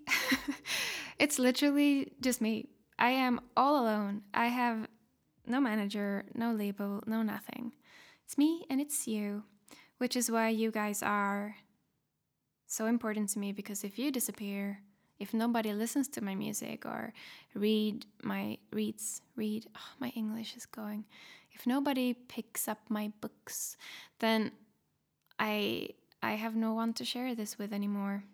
it's 1.18 1.38
literally 1.38 2.12
just 2.20 2.40
me. 2.40 2.68
I 2.98 3.10
am 3.10 3.40
all 3.56 3.82
alone. 3.82 4.22
I 4.32 4.46
have 4.46 4.86
no 5.46 5.60
manager, 5.60 6.24
no 6.34 6.52
label, 6.52 7.02
no 7.06 7.22
nothing. 7.22 7.72
It's 8.24 8.38
me 8.38 8.64
and 8.70 8.80
it's 8.80 9.06
you, 9.06 9.42
which 9.98 10.16
is 10.16 10.30
why 10.30 10.50
you 10.50 10.70
guys 10.70 11.02
are 11.02 11.56
so 12.74 12.86
important 12.86 13.28
to 13.30 13.38
me 13.38 13.52
because 13.52 13.84
if 13.84 13.98
you 13.98 14.10
disappear, 14.10 14.80
if 15.18 15.32
nobody 15.32 15.72
listens 15.72 16.08
to 16.08 16.24
my 16.24 16.34
music 16.34 16.84
or 16.84 17.12
read 17.54 18.04
my 18.22 18.58
reads 18.72 19.22
read 19.36 19.64
oh, 19.76 19.90
my 20.00 20.08
english 20.16 20.56
is 20.56 20.66
going 20.66 21.04
if 21.52 21.66
nobody 21.68 22.14
picks 22.14 22.66
up 22.66 22.78
my 22.88 23.12
books 23.20 23.76
then 24.18 24.50
i 25.38 25.88
i 26.20 26.32
have 26.32 26.56
no 26.56 26.72
one 26.72 26.92
to 26.92 27.04
share 27.04 27.32
this 27.34 27.56
with 27.58 27.72
anymore 27.72 28.24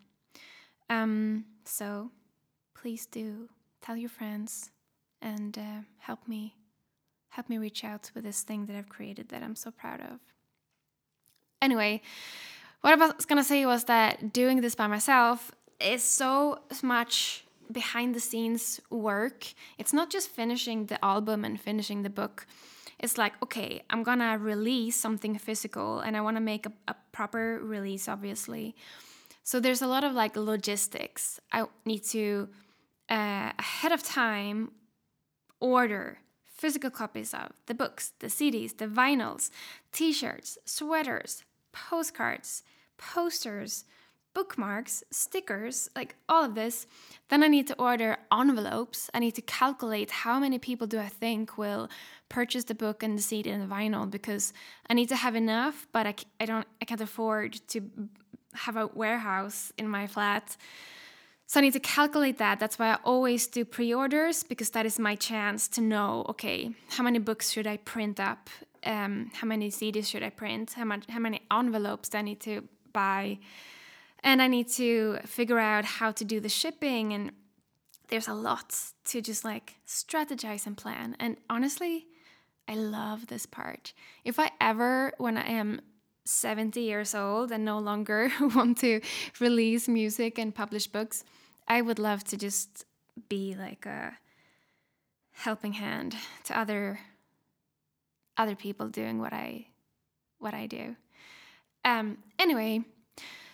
um, 0.89 1.45
so 1.63 2.11
please 2.73 3.05
do 3.05 3.47
tell 3.81 3.95
your 3.95 4.09
friends 4.09 4.71
and 5.21 5.57
uh, 5.57 5.81
help 5.99 6.27
me 6.27 6.55
help 7.29 7.47
me 7.47 7.57
reach 7.57 7.83
out 7.83 8.11
with 8.13 8.25
this 8.25 8.41
thing 8.41 8.65
that 8.65 8.75
I've 8.75 8.89
created 8.89 9.29
that 9.29 9.41
I'm 9.41 9.55
so 9.55 9.71
proud 9.71 10.01
of. 10.01 10.19
Anyway, 11.61 12.01
what 12.81 12.93
I 12.93 12.95
was 12.95 13.25
gonna 13.25 13.43
say 13.43 13.65
was 13.65 13.85
that 13.85 14.33
doing 14.33 14.61
this 14.61 14.75
by 14.75 14.87
myself 14.87 15.51
is 15.79 16.03
so 16.03 16.59
much 16.83 17.45
behind 17.71 18.13
the 18.15 18.19
scenes 18.19 18.81
work. 18.89 19.45
It's 19.77 19.93
not 19.93 20.09
just 20.09 20.29
finishing 20.29 20.87
the 20.87 21.03
album 21.03 21.45
and 21.45 21.59
finishing 21.59 22.03
the 22.03 22.09
book. 22.09 22.45
It's 22.99 23.17
like, 23.17 23.33
okay, 23.41 23.81
I'm 23.89 24.03
gonna 24.03 24.37
release 24.37 24.95
something 24.95 25.37
physical 25.37 25.99
and 25.99 26.17
I 26.17 26.21
wanna 26.21 26.41
make 26.41 26.65
a, 26.65 26.73
a 26.87 26.95
proper 27.11 27.59
release, 27.63 28.07
obviously. 28.07 28.75
So 29.43 29.59
there's 29.59 29.81
a 29.81 29.87
lot 29.87 30.03
of 30.03 30.13
like 30.13 30.35
logistics. 30.35 31.39
I 31.51 31.65
need 31.85 32.03
to 32.05 32.49
uh, 33.09 33.51
ahead 33.57 33.91
of 33.91 34.03
time 34.03 34.71
order 35.59 36.19
physical 36.45 36.91
copies 36.91 37.33
of 37.33 37.51
the 37.65 37.73
books, 37.73 38.13
the 38.19 38.27
CDs, 38.27 38.77
the 38.77 38.85
vinyls, 38.85 39.49
t-shirts, 39.91 40.59
sweaters, 40.63 41.43
postcards, 41.71 42.63
posters, 42.97 43.85
bookmarks, 44.33 45.03
stickers, 45.11 45.89
like 45.95 46.15
all 46.29 46.45
of 46.45 46.55
this. 46.55 46.87
Then 47.29 47.43
I 47.43 47.47
need 47.47 47.67
to 47.67 47.79
order 47.79 48.17
envelopes. 48.31 49.09
I 49.13 49.19
need 49.19 49.35
to 49.35 49.41
calculate 49.41 50.11
how 50.11 50.39
many 50.39 50.57
people 50.57 50.87
do 50.87 50.99
I 50.99 51.07
think 51.07 51.57
will 51.57 51.89
purchase 52.29 52.63
the 52.65 52.75
book 52.75 53.03
and 53.03 53.17
the 53.17 53.21
CD 53.21 53.49
and 53.49 53.61
the 53.61 53.73
vinyl 53.73 54.09
because 54.09 54.53
I 54.89 54.93
need 54.93 55.09
to 55.09 55.15
have 55.15 55.35
enough, 55.35 55.87
but 55.91 56.07
I, 56.07 56.15
I 56.39 56.45
don't 56.45 56.67
I 56.81 56.85
can't 56.85 57.01
afford 57.01 57.59
to 57.69 57.81
have 58.53 58.77
a 58.77 58.87
warehouse 58.87 59.71
in 59.77 59.87
my 59.87 60.07
flat. 60.07 60.55
So 61.47 61.59
I 61.59 61.63
need 61.63 61.73
to 61.73 61.81
calculate 61.81 62.37
that. 62.37 62.59
That's 62.59 62.79
why 62.79 62.93
I 62.93 62.97
always 63.03 63.47
do 63.47 63.65
pre 63.65 63.93
orders 63.93 64.43
because 64.43 64.69
that 64.69 64.85
is 64.85 64.97
my 64.97 65.15
chance 65.15 65.67
to 65.69 65.81
know 65.81 66.25
okay, 66.29 66.71
how 66.91 67.03
many 67.03 67.19
books 67.19 67.51
should 67.51 67.67
I 67.67 67.77
print 67.77 68.19
up? 68.19 68.49
Um, 68.83 69.31
how 69.33 69.47
many 69.47 69.69
CDs 69.69 70.07
should 70.07 70.23
I 70.23 70.29
print? 70.29 70.73
How, 70.73 70.85
much, 70.85 71.03
how 71.09 71.19
many 71.19 71.41
envelopes 71.51 72.09
do 72.09 72.17
I 72.17 72.21
need 72.21 72.39
to 72.41 72.63
buy? 72.93 73.39
And 74.23 74.41
I 74.41 74.47
need 74.47 74.69
to 74.69 75.19
figure 75.25 75.59
out 75.59 75.85
how 75.85 76.11
to 76.11 76.23
do 76.23 76.39
the 76.39 76.49
shipping. 76.49 77.13
And 77.13 77.31
there's 78.09 78.27
a 78.27 78.33
lot 78.33 78.75
to 79.05 79.21
just 79.21 79.43
like 79.45 79.75
strategize 79.87 80.65
and 80.67 80.77
plan. 80.77 81.15
And 81.19 81.37
honestly, 81.49 82.07
I 82.67 82.75
love 82.75 83.27
this 83.27 83.45
part. 83.45 83.93
If 84.23 84.39
I 84.39 84.51
ever, 84.59 85.13
when 85.17 85.37
I 85.37 85.47
am 85.47 85.81
70 86.25 86.79
years 86.79 87.15
old 87.15 87.51
and 87.51 87.65
no 87.65 87.79
longer 87.79 88.31
want 88.55 88.77
to 88.79 89.01
release 89.39 89.87
music 89.87 90.37
and 90.37 90.53
publish 90.53 90.87
books, 90.87 91.23
I 91.67 91.81
would 91.81 91.99
love 91.99 92.23
to 92.25 92.37
just 92.37 92.85
be 93.29 93.55
like 93.57 93.85
a 93.85 94.17
helping 95.31 95.73
hand 95.73 96.15
to 96.45 96.57
other 96.57 96.99
other 98.37 98.55
people 98.55 98.87
doing 98.87 99.19
what 99.19 99.33
I 99.33 99.67
what 100.39 100.53
I 100.53 100.65
do. 100.65 100.95
Um, 101.85 102.17
anyway, 102.39 102.81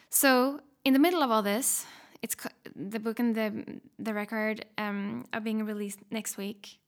so 0.09 0.61
in 0.85 0.93
the 0.93 0.99
middle 0.99 1.21
of 1.21 1.31
all 1.31 1.41
this, 1.41 1.85
it's 2.21 2.35
the 2.75 2.99
book 2.99 3.19
and 3.19 3.35
the 3.35 3.79
the 3.99 4.13
record 4.13 4.65
um, 4.77 5.25
are 5.33 5.41
being 5.41 5.65
released 5.65 5.99
next 6.11 6.37
week. 6.37 6.79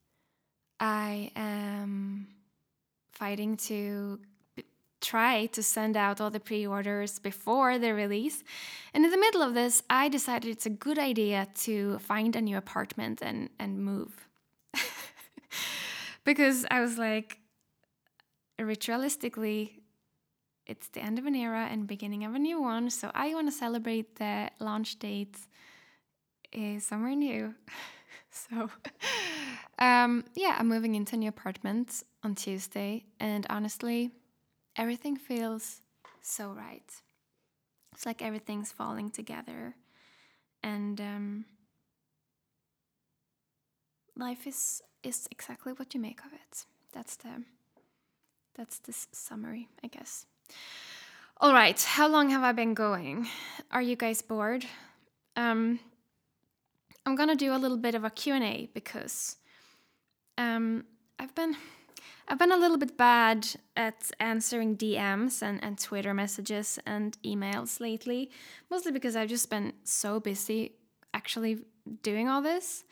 I 0.78 1.30
am 1.36 2.28
fighting 3.12 3.56
to 3.68 4.18
try 5.00 5.46
to 5.46 5.62
send 5.62 5.96
out 5.96 6.20
all 6.20 6.30
the 6.30 6.40
pre 6.40 6.66
orders 6.66 7.18
before 7.18 7.78
the 7.78 7.94
release. 7.94 8.42
And 8.94 9.04
in 9.04 9.10
the 9.10 9.18
middle 9.18 9.42
of 9.42 9.54
this, 9.54 9.82
I 9.90 10.08
decided 10.08 10.50
it's 10.50 10.66
a 10.66 10.70
good 10.70 10.98
idea 10.98 11.48
to 11.66 11.98
find 11.98 12.36
a 12.36 12.40
new 12.40 12.56
apartment 12.56 13.20
and, 13.22 13.50
and 13.58 13.84
move. 13.84 14.28
because 16.24 16.66
I 16.70 16.80
was 16.80 16.98
like, 16.98 17.39
ritualistically, 18.66 19.80
it's 20.66 20.88
the 20.88 21.00
end 21.00 21.18
of 21.18 21.26
an 21.26 21.34
era 21.34 21.68
and 21.70 21.86
beginning 21.86 22.24
of 22.24 22.34
a 22.34 22.38
new 22.38 22.60
one. 22.60 22.90
So 22.90 23.10
I 23.14 23.34
want 23.34 23.48
to 23.48 23.52
celebrate 23.52 24.16
the 24.16 24.50
launch 24.60 24.98
date 24.98 25.36
is 26.52 26.86
somewhere 26.86 27.14
new. 27.14 27.54
so, 28.30 28.70
um, 29.78 30.24
yeah, 30.34 30.56
I'm 30.58 30.68
moving 30.68 30.94
into 30.94 31.16
a 31.16 31.18
new 31.18 31.28
apartment 31.28 32.02
on 32.22 32.34
Tuesday. 32.34 33.04
And 33.18 33.46
honestly, 33.50 34.10
everything 34.76 35.16
feels 35.16 35.80
so 36.22 36.50
right. 36.52 36.90
It's 37.92 38.06
like 38.06 38.22
everything's 38.22 38.72
falling 38.72 39.10
together. 39.10 39.74
And 40.62 41.00
um, 41.00 41.44
life 44.16 44.46
is 44.46 44.82
is 45.02 45.26
exactly 45.30 45.72
what 45.72 45.94
you 45.94 46.00
make 46.00 46.20
of 46.20 46.32
it. 46.32 46.66
That's 46.92 47.16
the 47.16 47.42
that's 48.60 48.78
this 48.80 49.08
summary, 49.10 49.68
I 49.82 49.86
guess. 49.86 50.26
All 51.38 51.54
right, 51.54 51.80
how 51.80 52.06
long 52.06 52.28
have 52.28 52.42
I 52.42 52.52
been 52.52 52.74
going? 52.74 53.26
Are 53.72 53.80
you 53.80 53.96
guys 53.96 54.20
bored? 54.20 54.66
Um, 55.34 55.80
I'm 57.06 57.16
gonna 57.16 57.36
do 57.36 57.54
a 57.54 57.56
little 57.56 57.78
bit 57.78 57.94
of 57.94 58.04
a 58.04 58.10
Q&A 58.10 58.68
because 58.74 59.36
um, 60.36 60.84
I've 61.18 61.34
been 61.34 61.56
I've 62.28 62.38
been 62.38 62.52
a 62.52 62.58
little 62.58 62.76
bit 62.76 62.98
bad 62.98 63.48
at 63.76 64.10
answering 64.20 64.76
DMs 64.76 65.42
and, 65.42 65.64
and 65.64 65.78
Twitter 65.78 66.12
messages 66.12 66.78
and 66.84 67.16
emails 67.24 67.80
lately, 67.80 68.30
mostly 68.70 68.92
because 68.92 69.16
I've 69.16 69.30
just 69.30 69.48
been 69.48 69.72
so 69.84 70.20
busy 70.20 70.72
actually 71.14 71.60
doing 72.02 72.28
all 72.28 72.42
this. 72.42 72.84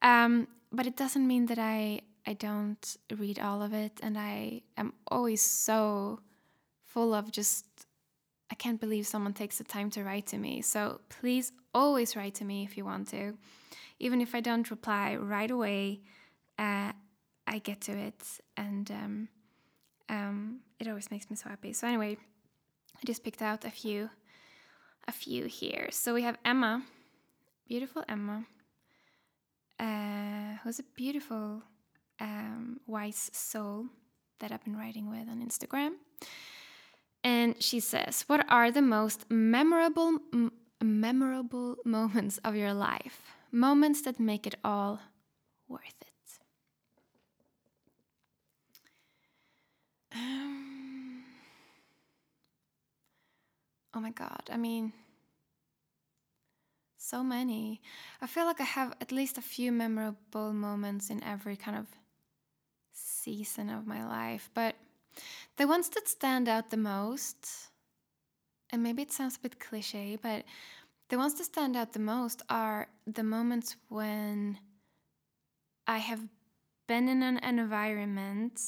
Um, 0.00 0.48
but 0.72 0.86
it 0.86 0.96
doesn't 0.96 1.26
mean 1.26 1.44
that 1.46 1.58
I 1.58 2.00
I 2.30 2.34
don't 2.34 2.96
read 3.16 3.40
all 3.40 3.60
of 3.60 3.72
it, 3.72 3.98
and 4.04 4.16
I 4.16 4.62
am 4.76 4.92
always 5.08 5.42
so 5.42 6.20
full 6.84 7.12
of 7.12 7.32
just 7.32 7.64
I 8.52 8.54
can't 8.54 8.80
believe 8.80 9.06
someone 9.06 9.32
takes 9.32 9.58
the 9.58 9.64
time 9.64 9.90
to 9.90 10.04
write 10.04 10.26
to 10.28 10.38
me. 10.38 10.62
So 10.62 11.00
please 11.08 11.50
always 11.74 12.14
write 12.14 12.36
to 12.36 12.44
me 12.44 12.62
if 12.62 12.76
you 12.76 12.84
want 12.84 13.08
to, 13.08 13.36
even 13.98 14.20
if 14.20 14.34
I 14.34 14.40
don't 14.40 14.70
reply 14.70 15.16
right 15.16 15.50
away. 15.50 16.02
Uh, 16.56 16.92
I 17.48 17.58
get 17.58 17.80
to 17.82 17.92
it, 17.92 18.22
and 18.56 18.88
um, 18.92 19.28
um, 20.08 20.60
it 20.78 20.86
always 20.86 21.10
makes 21.10 21.28
me 21.30 21.34
so 21.34 21.48
happy. 21.48 21.72
So 21.72 21.88
anyway, 21.88 22.16
I 22.96 23.00
just 23.04 23.24
picked 23.24 23.42
out 23.42 23.64
a 23.64 23.70
few, 23.70 24.10
a 25.08 25.12
few 25.12 25.46
here. 25.46 25.88
So 25.90 26.14
we 26.14 26.22
have 26.22 26.36
Emma, 26.44 26.84
beautiful 27.66 28.04
Emma, 28.08 28.44
uh, 29.80 30.58
who's 30.62 30.78
a 30.78 30.84
beautiful, 30.94 31.62
um, 32.20 32.80
wise 32.86 33.30
soul 33.32 33.86
that 34.38 34.52
I've 34.52 34.64
been 34.64 34.76
writing 34.76 35.08
with 35.08 35.28
on 35.28 35.42
Instagram. 35.46 35.92
And 37.22 37.62
she 37.62 37.80
says, 37.80 38.24
"What 38.28 38.44
are 38.48 38.70
the 38.70 38.82
most 38.82 39.30
memorable, 39.30 40.18
memorable 40.82 41.76
moments 41.84 42.38
of 42.44 42.56
your 42.56 42.72
life? 42.72 43.34
Moments 43.52 44.02
that 44.02 44.18
make 44.18 44.46
it 44.46 44.54
all 44.64 45.00
worth 45.68 46.00
it." 46.00 46.08
Um, 50.12 51.22
oh 53.94 54.00
my 54.00 54.10
god, 54.10 54.42
I 54.50 54.56
mean, 54.56 54.92
so 56.96 57.22
many. 57.22 57.80
I 58.20 58.26
feel 58.26 58.44
like 58.44 58.60
I 58.60 58.64
have 58.64 58.94
at 59.00 59.12
least 59.12 59.38
a 59.38 59.42
few 59.42 59.72
memorable 59.72 60.52
moments 60.52 61.10
in 61.10 61.22
every 61.22 61.56
kind 61.56 61.76
of 61.76 61.86
season 63.24 63.70
of 63.70 63.86
my 63.86 64.06
life, 64.06 64.50
but 64.54 64.74
the 65.56 65.66
ones 65.66 65.88
that 65.90 66.08
stand 66.08 66.48
out 66.48 66.70
the 66.70 66.76
most, 66.76 67.48
and 68.70 68.82
maybe 68.82 69.02
it 69.02 69.12
sounds 69.12 69.36
a 69.36 69.40
bit 69.40 69.60
cliche, 69.60 70.18
but 70.20 70.44
the 71.08 71.18
ones 71.18 71.34
that 71.34 71.44
stand 71.44 71.76
out 71.76 71.92
the 71.92 71.98
most 71.98 72.42
are 72.48 72.88
the 73.06 73.24
moments 73.24 73.76
when 73.88 74.58
I 75.86 75.98
have 75.98 76.20
been 76.86 77.08
in 77.08 77.22
an 77.22 77.38
environment 77.38 78.60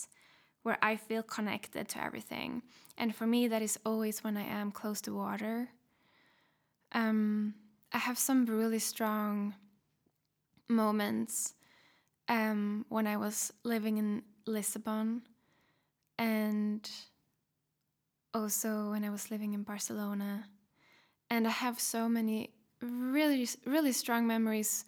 where 0.62 0.78
I 0.82 0.96
feel 0.96 1.22
connected 1.22 1.88
to 1.88 2.02
everything. 2.02 2.62
And 2.98 3.14
for 3.14 3.26
me, 3.26 3.48
that 3.48 3.62
is 3.62 3.78
always 3.84 4.22
when 4.22 4.36
I 4.36 4.42
am 4.42 4.70
close 4.70 5.00
to 5.02 5.14
water. 5.14 5.68
Um, 6.92 7.54
I 7.92 7.98
have 7.98 8.18
some 8.18 8.46
really 8.46 8.78
strong 8.78 9.54
moments 10.68 11.54
um, 12.28 12.86
when 12.88 13.06
I 13.06 13.16
was 13.16 13.52
living 13.64 13.98
in 13.98 14.22
Lisbon 14.46 15.22
and 16.18 16.90
also 18.34 18.90
when 18.90 19.04
I 19.04 19.10
was 19.10 19.30
living 19.30 19.52
in 19.52 19.62
Barcelona. 19.62 20.44
And 21.30 21.46
I 21.46 21.50
have 21.50 21.80
so 21.80 22.08
many 22.08 22.50
really, 22.80 23.48
really 23.64 23.92
strong 23.92 24.26
memories 24.26 24.84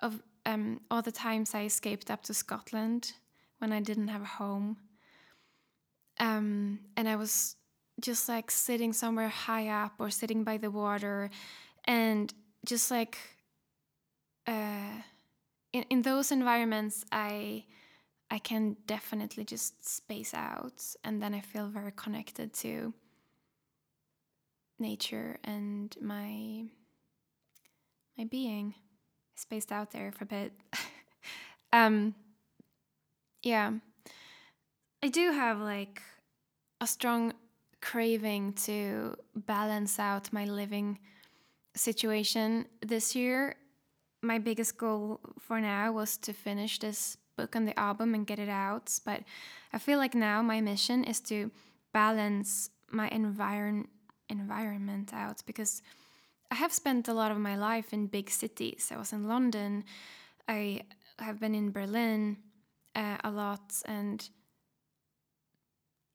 of 0.00 0.22
um, 0.46 0.80
all 0.90 1.02
the 1.02 1.12
times 1.12 1.54
I 1.54 1.64
escaped 1.64 2.10
up 2.10 2.22
to 2.24 2.34
Scotland 2.34 3.12
when 3.58 3.72
I 3.72 3.80
didn't 3.80 4.08
have 4.08 4.22
a 4.22 4.36
home 4.42 4.76
um, 6.20 6.80
and 6.96 7.08
I 7.08 7.16
was 7.16 7.56
just 8.00 8.28
like 8.28 8.50
sitting 8.50 8.92
somewhere 8.92 9.28
high 9.28 9.68
up 9.68 9.94
or 9.98 10.10
sitting 10.10 10.44
by 10.44 10.56
the 10.56 10.70
water 10.70 11.30
and 11.84 12.32
just 12.64 12.90
like 12.90 13.18
uh, 14.46 15.02
in, 15.72 15.84
in 15.90 16.02
those 16.02 16.30
environments 16.32 17.04
I 17.10 17.64
I 18.30 18.38
can 18.38 18.76
definitely 18.86 19.44
just 19.44 19.84
space 19.84 20.34
out 20.34 20.82
and 21.02 21.22
then 21.22 21.34
I 21.34 21.40
feel 21.40 21.68
very 21.68 21.92
connected 21.92 22.52
to 22.54 22.92
nature 24.78 25.38
and 25.44 25.96
my 26.00 26.64
my 28.16 28.24
being. 28.24 28.74
Spaced 29.34 29.70
out 29.70 29.92
there 29.92 30.12
for 30.12 30.24
a 30.24 30.26
bit. 30.26 30.52
Um 31.70 32.14
yeah. 33.42 33.72
I 35.02 35.08
do 35.08 35.32
have 35.32 35.60
like 35.60 36.00
a 36.80 36.86
strong 36.86 37.34
craving 37.82 38.54
to 38.64 39.14
balance 39.34 39.98
out 39.98 40.32
my 40.32 40.46
living 40.46 40.98
situation. 41.74 42.66
This 42.80 43.14
year. 43.14 43.56
My 44.22 44.38
biggest 44.38 44.78
goal 44.78 45.20
for 45.38 45.60
now 45.60 45.92
was 45.92 46.16
to 46.18 46.32
finish 46.32 46.80
this 46.80 47.18
book 47.38 47.54
and 47.56 47.66
the 47.68 47.78
album 47.78 48.14
and 48.14 48.26
get 48.26 48.38
it 48.38 48.52
out. 48.66 48.86
But 49.08 49.20
I 49.72 49.78
feel 49.78 49.98
like 49.98 50.14
now 50.14 50.42
my 50.42 50.60
mission 50.60 51.04
is 51.12 51.20
to 51.30 51.50
balance 51.92 52.70
my 52.90 53.08
environ- 53.08 53.88
environment 54.28 55.08
out 55.12 55.38
because 55.46 55.82
I 56.50 56.56
have 56.62 56.72
spent 56.72 57.08
a 57.08 57.14
lot 57.20 57.30
of 57.30 57.38
my 57.38 57.56
life 57.56 57.92
in 57.92 58.06
big 58.18 58.28
cities. 58.30 58.90
I 58.94 58.96
was 58.96 59.12
in 59.12 59.28
London, 59.28 59.84
I 60.48 60.82
have 61.18 61.38
been 61.40 61.54
in 61.54 61.70
Berlin 61.72 62.36
uh, 62.94 63.18
a 63.22 63.30
lot, 63.30 63.66
and 63.84 64.18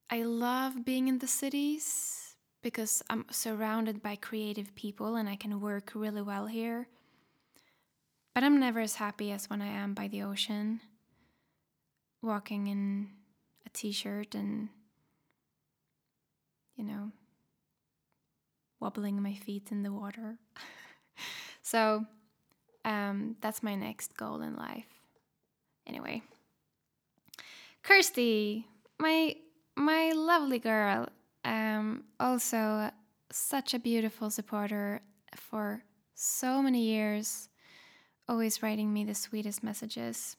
I 0.09 0.23
love 0.23 0.85
being 0.85 1.07
in 1.07 1.19
the 1.19 1.27
cities 1.27 2.35
because 2.61 3.03
I'm 3.09 3.25
surrounded 3.29 4.01
by 4.01 4.15
creative 4.15 4.73
people 4.75 5.15
and 5.15 5.27
I 5.29 5.35
can 5.35 5.59
work 5.59 5.91
really 5.93 6.21
well 6.21 6.47
here. 6.47 6.87
But 8.33 8.43
I'm 8.43 8.59
never 8.59 8.79
as 8.79 8.95
happy 8.95 9.31
as 9.31 9.49
when 9.49 9.61
I 9.61 9.67
am 9.67 9.93
by 9.93 10.07
the 10.07 10.23
ocean, 10.23 10.81
walking 12.23 12.67
in 12.67 13.09
a 13.65 13.69
t 13.69 13.91
shirt 13.91 14.35
and, 14.35 14.69
you 16.75 16.83
know, 16.83 17.11
wobbling 18.79 19.21
my 19.21 19.33
feet 19.33 19.71
in 19.71 19.83
the 19.83 19.91
water. 19.91 20.37
so 21.61 22.05
um, 22.85 23.35
that's 23.41 23.63
my 23.63 23.75
next 23.75 24.17
goal 24.17 24.41
in 24.41 24.55
life. 24.55 24.87
Anyway, 25.85 26.21
Kirsty, 27.83 28.67
my 28.99 29.35
my 29.75 30.11
lovely 30.11 30.59
girl, 30.59 31.07
um, 31.43 32.03
also 32.19 32.91
such 33.31 33.73
a 33.73 33.79
beautiful 33.79 34.29
supporter 34.29 35.01
for 35.35 35.83
so 36.15 36.61
many 36.61 36.83
years, 36.83 37.49
always 38.29 38.61
writing 38.63 38.93
me 38.93 39.03
the 39.03 39.15
sweetest 39.15 39.63
messages. 39.63 40.37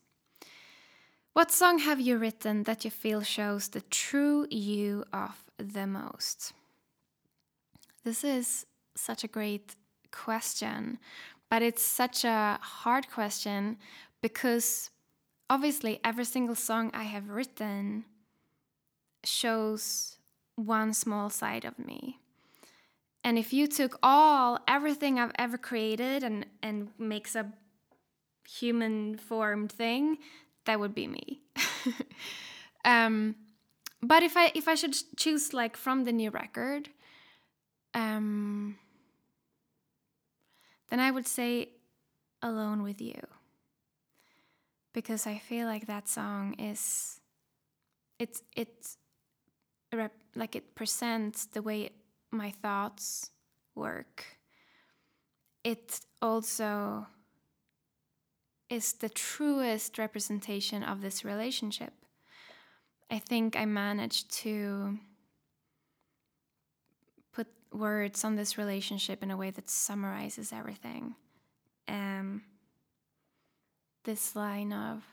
What 1.35 1.51
song 1.51 1.81
have 1.81 1.99
you 1.99 2.17
written 2.17 2.63
that 2.63 2.85
you 2.85 2.93
feel 2.93 3.21
shows 3.23 3.69
the 3.69 3.81
true 3.81 4.47
you 4.51 5.05
of 5.13 5.43
the 5.59 5.85
most? 5.85 6.53
This 8.05 8.23
is 8.23 8.67
such 8.95 9.25
a 9.25 9.29
great 9.29 9.75
question, 10.13 11.01
but 11.51 11.61
it's 11.61 11.83
such 11.83 12.25
a 12.25 12.61
hard 12.63 13.11
question 13.11 13.79
because 14.23 14.91
obviously 15.51 15.99
every 16.05 16.25
single 16.25 16.55
song 16.55 16.93
I 16.95 17.03
have 17.03 17.29
written 17.29 18.05
shows 19.25 20.19
one 20.55 20.95
small 20.95 21.31
side 21.31 21.65
of 21.65 21.81
me. 21.81 22.21
And 23.25 23.39
if 23.39 23.53
you 23.53 23.67
took 23.67 23.99
all 24.05 24.61
everything 24.69 25.19
I've 25.19 25.35
ever 25.37 25.59
created 25.59 26.23
and 26.23 26.47
and 26.63 26.91
makes 26.97 27.35
a 27.35 27.53
human 28.49 29.17
formed 29.17 29.73
thing, 29.73 30.19
that 30.65 30.81
would 30.81 30.95
be 30.95 31.07
me. 31.07 31.41
um, 32.85 33.37
but 34.03 34.23
if 34.23 34.37
I 34.37 34.53
if 34.55 34.69
I 34.69 34.75
should 34.75 34.95
choose 35.17 35.53
like 35.53 35.77
from 35.77 36.05
the 36.05 36.13
new 36.13 36.31
record, 36.31 36.91
um, 37.95 38.77
then 40.89 41.01
I 41.01 41.11
would 41.11 41.27
say 41.27 41.71
"Alone 42.43 42.83
with 42.83 43.01
You" 43.01 43.21
because 44.93 45.27
I 45.27 45.39
feel 45.39 45.67
like 45.67 45.87
that 45.87 46.09
song 46.09 46.55
is 46.55 47.21
it's 48.19 48.43
it's 48.57 48.97
like 50.35 50.57
it 50.57 50.75
presents 50.75 51.47
the 51.47 51.63
way 51.63 51.91
my 52.31 52.51
thoughts 52.51 53.31
work. 53.75 54.25
It 55.63 56.01
also 56.21 57.07
is 58.75 58.95
the 58.95 59.09
truest 59.09 59.99
representation 59.99 60.83
of 60.83 61.01
this 61.01 61.25
relationship. 61.25 61.93
I 63.11 63.21
think 63.21 63.57
I 63.57 63.65
managed 63.65 64.33
to 64.43 64.99
put 67.33 67.47
words 67.73 68.25
on 68.25 68.35
this 68.35 68.59
relationship 68.59 69.23
in 69.23 69.31
a 69.31 69.37
way 69.37 69.51
that 69.53 69.71
summarizes 69.71 70.53
everything. 70.53 71.15
Um, 71.87 72.43
this 74.03 74.35
line 74.35 74.73
of, 74.73 75.05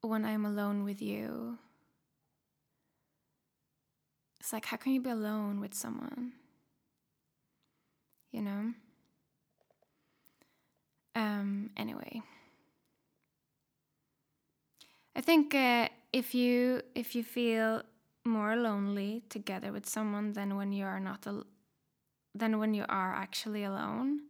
when 0.00 0.24
I'm 0.24 0.44
alone 0.44 0.84
with 0.84 1.00
you, 1.00 1.58
it's 4.40 4.52
like, 4.52 4.66
how 4.66 4.76
can 4.76 4.92
you 4.92 5.00
be 5.00 5.10
alone 5.10 5.60
with 5.60 5.72
someone? 5.72 6.32
You 8.32 8.42
know? 8.42 8.74
Um, 11.14 11.70
anyway, 11.76 12.22
I 15.14 15.20
think 15.20 15.54
uh, 15.54 15.88
if 16.12 16.34
you 16.34 16.82
if 16.94 17.14
you 17.14 17.22
feel 17.22 17.82
more 18.24 18.56
lonely 18.56 19.22
together 19.28 19.70
with 19.72 19.86
someone 19.88 20.32
than 20.32 20.56
when 20.56 20.72
you 20.72 20.84
are 20.84 21.00
not 21.00 21.26
al- 21.26 21.46
than 22.34 22.58
when 22.58 22.74
you 22.74 22.84
are 22.88 23.14
actually 23.14 23.64
alone, 23.64 24.20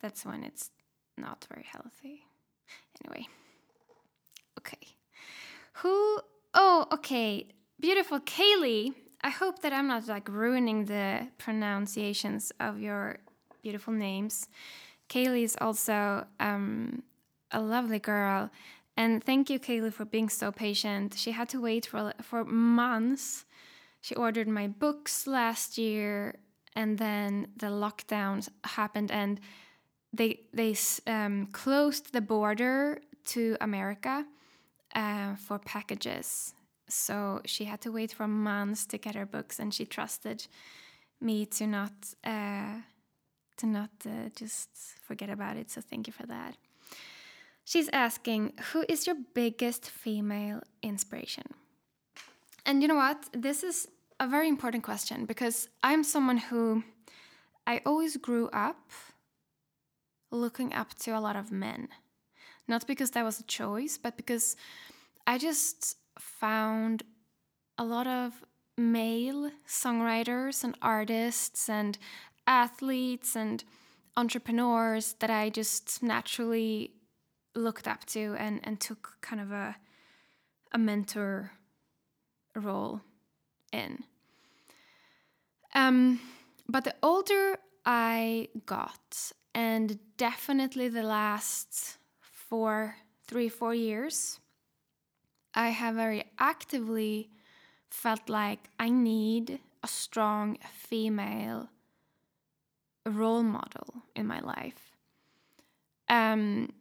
that's 0.00 0.26
when 0.26 0.44
it's 0.44 0.70
not 1.16 1.46
very 1.48 1.64
healthy. 1.64 2.24
Anyway. 3.02 3.28
Okay. 4.58 4.78
Who 5.74 6.20
Oh, 6.54 6.86
okay. 6.92 7.46
Beautiful 7.78 8.20
Kaylee. 8.20 8.92
I 9.22 9.30
hope 9.30 9.60
that 9.60 9.72
I'm 9.72 9.86
not 9.86 10.08
like 10.08 10.28
ruining 10.28 10.86
the 10.86 11.28
pronunciations 11.38 12.52
of 12.58 12.80
your 12.80 13.18
beautiful 13.62 13.92
names. 13.92 14.48
Kaylee 15.10 15.42
is 15.44 15.56
also 15.60 16.24
um, 16.38 17.02
a 17.50 17.60
lovely 17.60 17.98
girl. 17.98 18.50
And 18.96 19.22
thank 19.22 19.50
you, 19.50 19.58
Kaylee, 19.58 19.92
for 19.92 20.04
being 20.04 20.28
so 20.28 20.52
patient. 20.52 21.14
She 21.16 21.32
had 21.32 21.48
to 21.50 21.60
wait 21.60 21.86
for, 21.86 22.14
for 22.22 22.44
months. 22.44 23.44
She 24.00 24.14
ordered 24.14 24.48
my 24.48 24.68
books 24.68 25.26
last 25.26 25.76
year, 25.76 26.36
and 26.74 26.96
then 26.98 27.48
the 27.56 27.66
lockdowns 27.66 28.48
happened, 28.64 29.10
and 29.10 29.40
they 30.12 30.40
they 30.54 30.74
um, 31.06 31.46
closed 31.52 32.12
the 32.12 32.20
border 32.20 33.02
to 33.26 33.56
America 33.60 34.24
uh, 34.94 35.34
for 35.36 35.58
packages. 35.58 36.54
So 36.88 37.40
she 37.44 37.64
had 37.64 37.80
to 37.82 37.92
wait 37.92 38.12
for 38.12 38.26
months 38.26 38.86
to 38.86 38.98
get 38.98 39.14
her 39.14 39.26
books, 39.26 39.58
and 39.58 39.72
she 39.74 39.84
trusted 39.84 40.46
me 41.20 41.44
to 41.46 41.66
not 41.66 41.92
uh, 42.24 42.80
to 43.60 43.66
not 43.66 43.90
uh, 44.06 44.28
just 44.34 44.68
forget 45.00 45.30
about 45.30 45.56
it. 45.56 45.70
So 45.70 45.80
thank 45.80 46.06
you 46.06 46.12
for 46.12 46.26
that. 46.26 46.56
She's 47.64 47.88
asking, 47.92 48.54
who 48.72 48.84
is 48.88 49.06
your 49.06 49.16
biggest 49.34 49.88
female 49.88 50.60
inspiration? 50.82 51.44
And 52.66 52.82
you 52.82 52.88
know 52.88 52.96
what? 52.96 53.28
This 53.32 53.62
is 53.62 53.88
a 54.18 54.26
very 54.26 54.48
important 54.48 54.82
question 54.82 55.24
because 55.24 55.68
I'm 55.82 56.02
someone 56.02 56.38
who 56.38 56.82
I 57.66 57.80
always 57.86 58.16
grew 58.16 58.48
up 58.52 58.90
looking 60.30 60.72
up 60.72 60.94
to 61.00 61.12
a 61.12 61.20
lot 61.20 61.36
of 61.36 61.52
men. 61.52 61.88
Not 62.66 62.86
because 62.86 63.10
that 63.12 63.24
was 63.24 63.40
a 63.40 63.44
choice, 63.44 63.98
but 63.98 64.16
because 64.16 64.56
I 65.26 65.38
just 65.38 65.96
found 66.18 67.02
a 67.78 67.84
lot 67.84 68.06
of 68.06 68.44
male 68.76 69.50
songwriters 69.66 70.64
and 70.64 70.76
artists 70.80 71.68
and 71.68 71.98
athletes 72.50 73.36
and 73.36 73.64
entrepreneurs 74.16 75.14
that 75.20 75.30
I 75.30 75.48
just 75.48 76.02
naturally 76.02 76.92
looked 77.54 77.86
up 77.86 78.04
to 78.06 78.34
and, 78.38 78.60
and 78.64 78.80
took 78.80 79.16
kind 79.22 79.40
of 79.40 79.52
a, 79.52 79.76
a 80.72 80.78
mentor 80.78 81.52
role 82.54 83.00
in. 83.72 84.02
Um, 85.74 86.20
but 86.68 86.84
the 86.84 86.94
older 87.02 87.58
I 87.86 88.48
got, 88.66 89.32
and 89.54 89.98
definitely 90.16 90.88
the 90.88 91.04
last 91.04 91.98
four, 92.20 92.96
three, 93.28 93.48
four 93.48 93.74
years, 93.74 94.40
I 95.54 95.68
have 95.68 95.94
very 95.94 96.24
actively 96.38 97.30
felt 97.90 98.28
like 98.28 98.70
I 98.78 98.90
need 98.90 99.60
a 99.82 99.88
strong 99.88 100.58
female 100.72 101.68
role 103.10 103.42
model 103.42 104.02
in 104.14 104.26
my 104.26 104.40
life. 104.40 104.96
Um, 106.08 106.72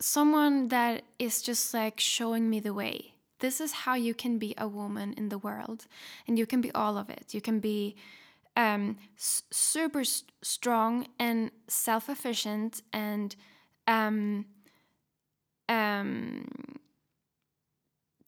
someone 0.00 0.68
that 0.68 1.02
is 1.18 1.42
just 1.42 1.72
like 1.74 2.00
showing 2.00 2.50
me 2.50 2.60
the 2.60 2.74
way. 2.74 3.14
This 3.38 3.60
is 3.60 3.72
how 3.72 3.94
you 3.94 4.14
can 4.14 4.38
be 4.38 4.54
a 4.56 4.68
woman 4.68 5.14
in 5.16 5.28
the 5.28 5.38
world, 5.38 5.86
and 6.26 6.38
you 6.38 6.46
can 6.46 6.60
be 6.60 6.70
all 6.72 6.96
of 6.96 7.10
it. 7.10 7.34
You 7.34 7.40
can 7.40 7.58
be 7.58 7.96
um, 8.56 8.98
s- 9.16 9.42
super 9.50 10.04
st- 10.04 10.30
strong 10.42 11.06
and 11.18 11.50
self 11.66 12.08
efficient 12.08 12.82
and 12.92 13.34
um, 13.88 14.46
um, 15.68 16.46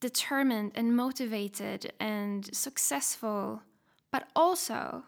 determined 0.00 0.72
and 0.74 0.96
motivated 0.96 1.92
and 2.00 2.54
successful, 2.54 3.62
but 4.10 4.28
also 4.34 5.04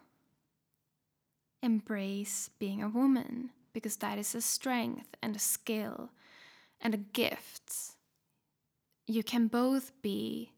embrace 1.67 2.49
being 2.61 2.83
a 2.83 2.89
woman 2.89 3.51
because 3.73 3.97
that 3.97 4.19
is 4.19 4.35
a 4.35 4.41
strength 4.41 5.09
and 5.21 5.35
a 5.35 5.41
skill 5.41 6.11
and 6.81 6.95
a 6.95 6.99
gift. 6.99 7.75
You 9.07 9.23
can 9.25 9.49
both 9.49 9.91
be 10.01 10.53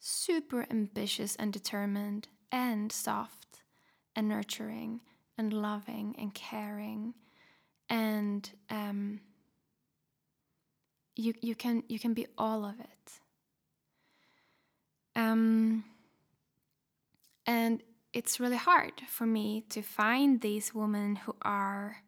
super 0.00 0.66
ambitious 0.70 1.36
and 1.36 1.52
determined 1.52 2.28
and 2.50 2.90
soft 2.90 3.62
and 4.14 4.28
nurturing 4.28 5.00
and 5.36 5.52
loving 5.52 6.14
and 6.18 6.32
caring 6.32 7.14
and 7.90 8.50
um, 8.70 9.20
you 11.14 11.34
you 11.42 11.54
can 11.54 11.82
you 11.88 11.98
can 11.98 12.14
be 12.14 12.26
all 12.38 12.64
of 12.64 12.78
it 12.80 13.12
um, 15.14 15.84
and 17.46 17.82
it's 18.16 18.40
really 18.40 18.56
hard 18.56 19.02
for 19.06 19.26
me 19.26 19.62
to 19.68 19.82
find 19.82 20.40
these 20.40 20.74
women 20.74 21.16
who 21.16 21.36
are 21.42 21.98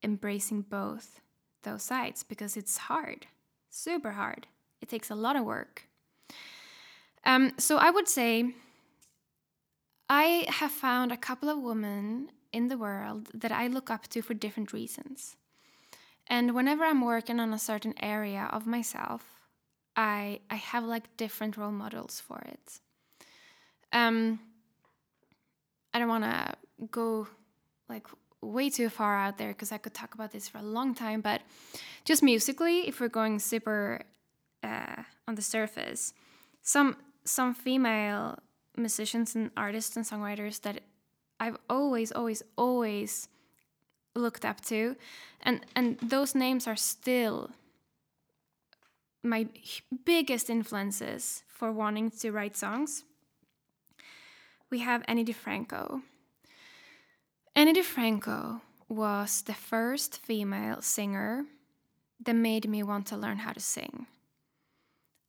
embracing 0.00 0.62
both 0.62 1.20
those 1.64 1.82
sides 1.82 2.22
because 2.22 2.56
it's 2.56 2.76
hard, 2.76 3.26
super 3.68 4.12
hard. 4.12 4.46
It 4.80 4.88
takes 4.88 5.10
a 5.10 5.16
lot 5.16 5.34
of 5.34 5.44
work. 5.44 5.88
Um, 7.24 7.54
so 7.58 7.76
I 7.76 7.90
would 7.90 8.06
say 8.06 8.54
I 10.08 10.46
have 10.48 10.70
found 10.70 11.10
a 11.10 11.16
couple 11.16 11.48
of 11.48 11.58
women 11.58 12.30
in 12.52 12.68
the 12.68 12.78
world 12.78 13.28
that 13.34 13.50
I 13.50 13.66
look 13.66 13.90
up 13.90 14.06
to 14.10 14.22
for 14.22 14.34
different 14.34 14.72
reasons. 14.72 15.34
And 16.28 16.54
whenever 16.54 16.84
I'm 16.84 17.04
working 17.04 17.40
on 17.40 17.52
a 17.52 17.58
certain 17.58 17.94
area 18.00 18.48
of 18.52 18.64
myself, 18.64 19.24
I 19.96 20.38
I 20.48 20.54
have 20.54 20.84
like 20.84 21.16
different 21.16 21.56
role 21.56 21.72
models 21.72 22.20
for 22.20 22.38
it. 22.46 22.80
Um, 23.92 24.38
I 25.96 25.98
don't 25.98 26.08
want 26.08 26.24
to 26.24 26.54
go 26.90 27.26
like 27.88 28.06
way 28.42 28.68
too 28.68 28.90
far 28.90 29.16
out 29.16 29.38
there 29.38 29.48
because 29.48 29.72
I 29.72 29.78
could 29.78 29.94
talk 29.94 30.12
about 30.12 30.30
this 30.30 30.46
for 30.46 30.58
a 30.58 30.62
long 30.62 30.94
time. 30.94 31.22
But 31.22 31.40
just 32.04 32.22
musically, 32.22 32.86
if 32.86 33.00
we're 33.00 33.08
going 33.08 33.38
super 33.38 34.02
uh, 34.62 35.04
on 35.26 35.36
the 35.36 35.40
surface, 35.40 36.12
some 36.60 36.98
some 37.24 37.54
female 37.54 38.38
musicians 38.76 39.34
and 39.34 39.50
artists 39.56 39.96
and 39.96 40.04
songwriters 40.04 40.60
that 40.60 40.82
I've 41.40 41.56
always, 41.70 42.12
always, 42.12 42.42
always 42.58 43.28
looked 44.14 44.44
up 44.44 44.60
to, 44.66 44.96
and 45.40 45.64
and 45.74 45.98
those 46.00 46.34
names 46.34 46.66
are 46.66 46.76
still 46.76 47.52
my 49.22 49.48
biggest 50.04 50.50
influences 50.50 51.42
for 51.48 51.72
wanting 51.72 52.10
to 52.10 52.32
write 52.32 52.54
songs. 52.54 53.04
We 54.70 54.80
have 54.80 55.04
Ani 55.06 55.24
DiFranco. 55.24 56.02
Ani 57.54 57.72
DiFranco 57.72 58.60
was 58.88 59.42
the 59.42 59.54
first 59.54 60.18
female 60.18 60.82
singer 60.82 61.44
that 62.24 62.34
made 62.34 62.68
me 62.68 62.82
want 62.82 63.06
to 63.06 63.16
learn 63.16 63.38
how 63.38 63.52
to 63.52 63.60
sing. 63.60 64.06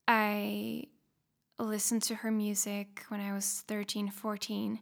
I 0.07 0.85
listened 1.59 2.03
to 2.03 2.15
her 2.15 2.31
music 2.31 3.03
when 3.09 3.19
I 3.19 3.33
was 3.33 3.63
13, 3.67 4.09
14, 4.09 4.79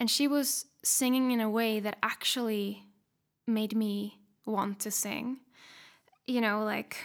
and 0.00 0.10
she 0.10 0.26
was 0.26 0.66
singing 0.82 1.30
in 1.30 1.40
a 1.40 1.50
way 1.50 1.80
that 1.80 1.98
actually 2.02 2.84
made 3.46 3.76
me 3.76 4.18
want 4.46 4.80
to 4.80 4.90
sing. 4.90 5.38
You 6.26 6.40
know, 6.40 6.64
like 6.64 6.96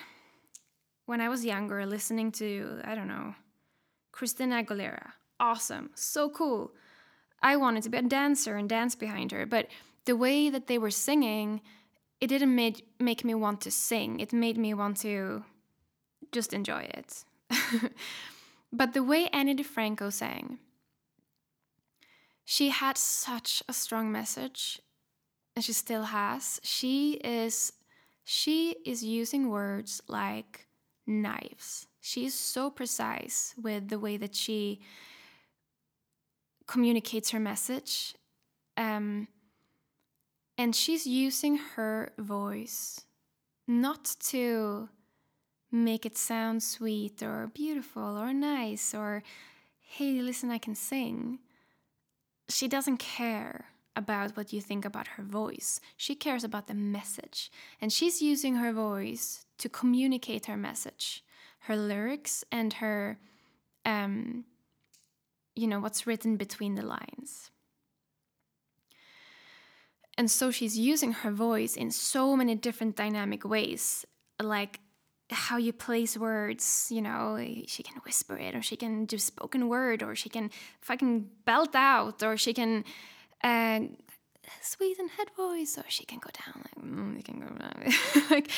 when 1.06 1.22
I 1.22 1.30
was 1.30 1.46
younger, 1.46 1.86
listening 1.86 2.32
to, 2.34 2.82
I 2.84 2.96
don't 2.96 3.08
know, 3.08 3.36
Christina 4.12 4.64
Aguilera. 4.64 5.12
Awesome, 5.40 5.92
so 5.96 6.30
cool. 6.30 6.72
I 7.42 7.56
wanted 7.56 7.84
to 7.84 7.90
be 7.90 7.98
a 7.98 8.02
dancer 8.02 8.56
and 8.56 8.68
dance 8.68 8.96
behind 8.96 9.32
her, 9.32 9.46
but 9.46 9.68
the 10.06 10.16
way 10.16 10.50
that 10.50 10.68
they 10.68 10.78
were 10.78 10.92
singing, 10.92 11.62
it 12.20 12.28
didn't 12.28 12.54
make, 12.54 12.86
make 13.00 13.24
me 13.24 13.34
want 13.34 13.62
to 13.62 13.72
sing. 13.72 14.20
It 14.20 14.34
made 14.34 14.58
me 14.58 14.74
want 14.74 14.98
to 14.98 15.44
just 16.32 16.54
enjoy 16.54 16.90
it. 16.94 17.24
but 18.74 18.94
the 18.94 19.04
way 19.04 19.28
Ani 19.28 19.56
DiFranco 19.56 20.12
sang, 20.12 20.60
she 22.44 22.70
had 22.70 22.98
such 22.98 23.64
a 23.70 23.74
strong 23.74 24.12
message, 24.12 24.82
and 25.56 25.64
she 25.64 25.74
still 25.74 26.04
has. 26.04 26.60
She 26.64 27.14
is 27.24 27.74
she 28.24 28.76
is 28.86 29.04
using 29.04 29.50
words 29.50 30.02
like 30.08 30.68
knives. 31.08 31.88
She 32.00 32.26
is 32.26 32.34
so 32.34 32.70
precise 32.70 33.56
with 33.62 33.90
the 33.90 34.00
way 34.00 34.18
that 34.18 34.36
she 34.36 34.82
communicates 36.70 37.32
her 37.32 37.40
message. 37.40 38.14
Um, 38.78 39.28
and 40.56 40.76
she's 40.76 41.08
using 41.08 41.58
her 41.76 42.12
voice 42.20 43.02
not 43.68 44.16
to 44.32 44.90
make 45.72 46.06
it 46.06 46.18
sound 46.18 46.62
sweet 46.62 47.24
or 47.24 47.52
beautiful 47.54 48.18
or 48.18 48.34
nice 48.34 48.94
or, 48.94 49.24
hey, 49.80 50.22
listen, 50.22 50.52
I 50.52 50.60
can 50.60 50.76
sing. 50.76 51.40
She 52.50 52.68
doesn't 52.68 52.98
care 52.98 53.66
about 53.96 54.38
what 54.38 54.54
you 54.54 54.62
think 54.62 54.86
about 54.86 55.08
her 55.16 55.24
voice. 55.24 55.82
She 55.98 56.14
cares 56.14 56.44
about 56.44 56.68
the 56.68 56.74
message. 56.74 57.52
And 57.82 57.92
she's 57.92 58.22
using 58.22 58.56
her 58.56 58.72
voice 58.72 59.46
to 59.58 59.70
communicate 59.70 60.46
her 60.46 60.58
message, 60.58 61.24
her 61.62 61.76
lyrics, 61.76 62.44
and 62.52 62.74
her, 62.74 63.18
um, 63.86 64.46
you 65.60 65.68
know, 65.68 65.80
what's 65.80 66.08
written 66.08 66.38
between 66.38 66.76
the 66.76 66.86
lines. 66.86 67.52
And 70.18 70.30
so 70.30 70.52
she's 70.52 70.78
using 70.78 71.14
her 71.14 71.32
voice 71.32 71.76
in 71.78 71.92
so 71.92 72.36
many 72.36 72.56
different 72.56 72.96
dynamic 72.96 73.46
ways, 73.46 74.06
like 74.42 74.80
how 75.32 75.58
you 75.58 75.72
place 75.72 76.18
words, 76.18 76.90
you 76.92 77.02
know, 77.02 77.40
she 77.68 77.84
can 77.84 78.02
whisper 78.04 78.36
it, 78.38 78.56
or 78.56 78.62
she 78.62 78.76
can 78.76 79.06
do 79.06 79.18
spoken 79.18 79.70
word, 79.70 80.04
or 80.04 80.16
she 80.16 80.30
can 80.30 80.50
fucking 80.82 81.30
belt 81.46 81.76
out, 81.76 82.22
or 82.24 82.36
she 82.36 82.54
can 82.54 82.84
uh, 83.44 83.80
sweeten 84.62 85.08
head 85.08 85.30
voice, 85.38 85.78
or 85.78 85.86
she 85.88 86.06
can 86.06 86.20
go 86.20 86.30
down 86.46 86.66
like, 86.66 86.86
mm, 86.86 87.26
can 87.26 87.40
go 87.40 87.48
down. 87.48 88.30
like 88.30 88.52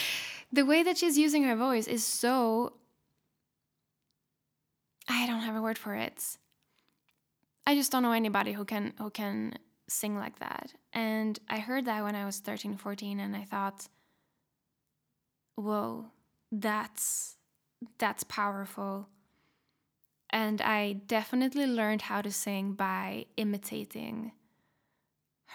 the 0.52 0.66
way 0.66 0.82
that 0.82 0.98
she's 0.98 1.18
using 1.18 1.44
her 1.44 1.56
voice 1.56 1.88
is 1.88 2.04
so. 2.04 2.74
I 5.08 5.28
don't 5.28 5.42
have 5.42 5.56
a 5.56 5.62
word 5.62 5.78
for 5.78 5.94
it. 5.94 6.38
I 7.66 7.76
just 7.76 7.92
don't 7.92 8.04
know 8.04 8.12
anybody 8.12 8.54
who 8.54 8.66
can 8.66 8.94
who 8.98 9.10
can 9.10 9.54
sing 9.88 10.16
like 10.16 10.40
that. 10.40 10.74
And 10.94 11.40
I 11.50 11.60
heard 11.60 11.86
that 11.86 12.04
when 12.04 12.16
I 12.16 12.26
was 12.26 12.40
13, 12.40 12.78
14, 12.78 13.20
and 13.20 13.36
I 13.36 13.44
thought, 13.44 13.88
whoa, 15.56 16.06
that's 16.52 17.38
that's 17.98 18.24
powerful. 18.24 19.10
And 20.30 20.62
I 20.62 20.94
definitely 21.08 21.68
learned 21.68 22.04
how 22.04 22.22
to 22.22 22.32
sing 22.32 22.74
by 22.74 23.26
imitating 23.36 24.32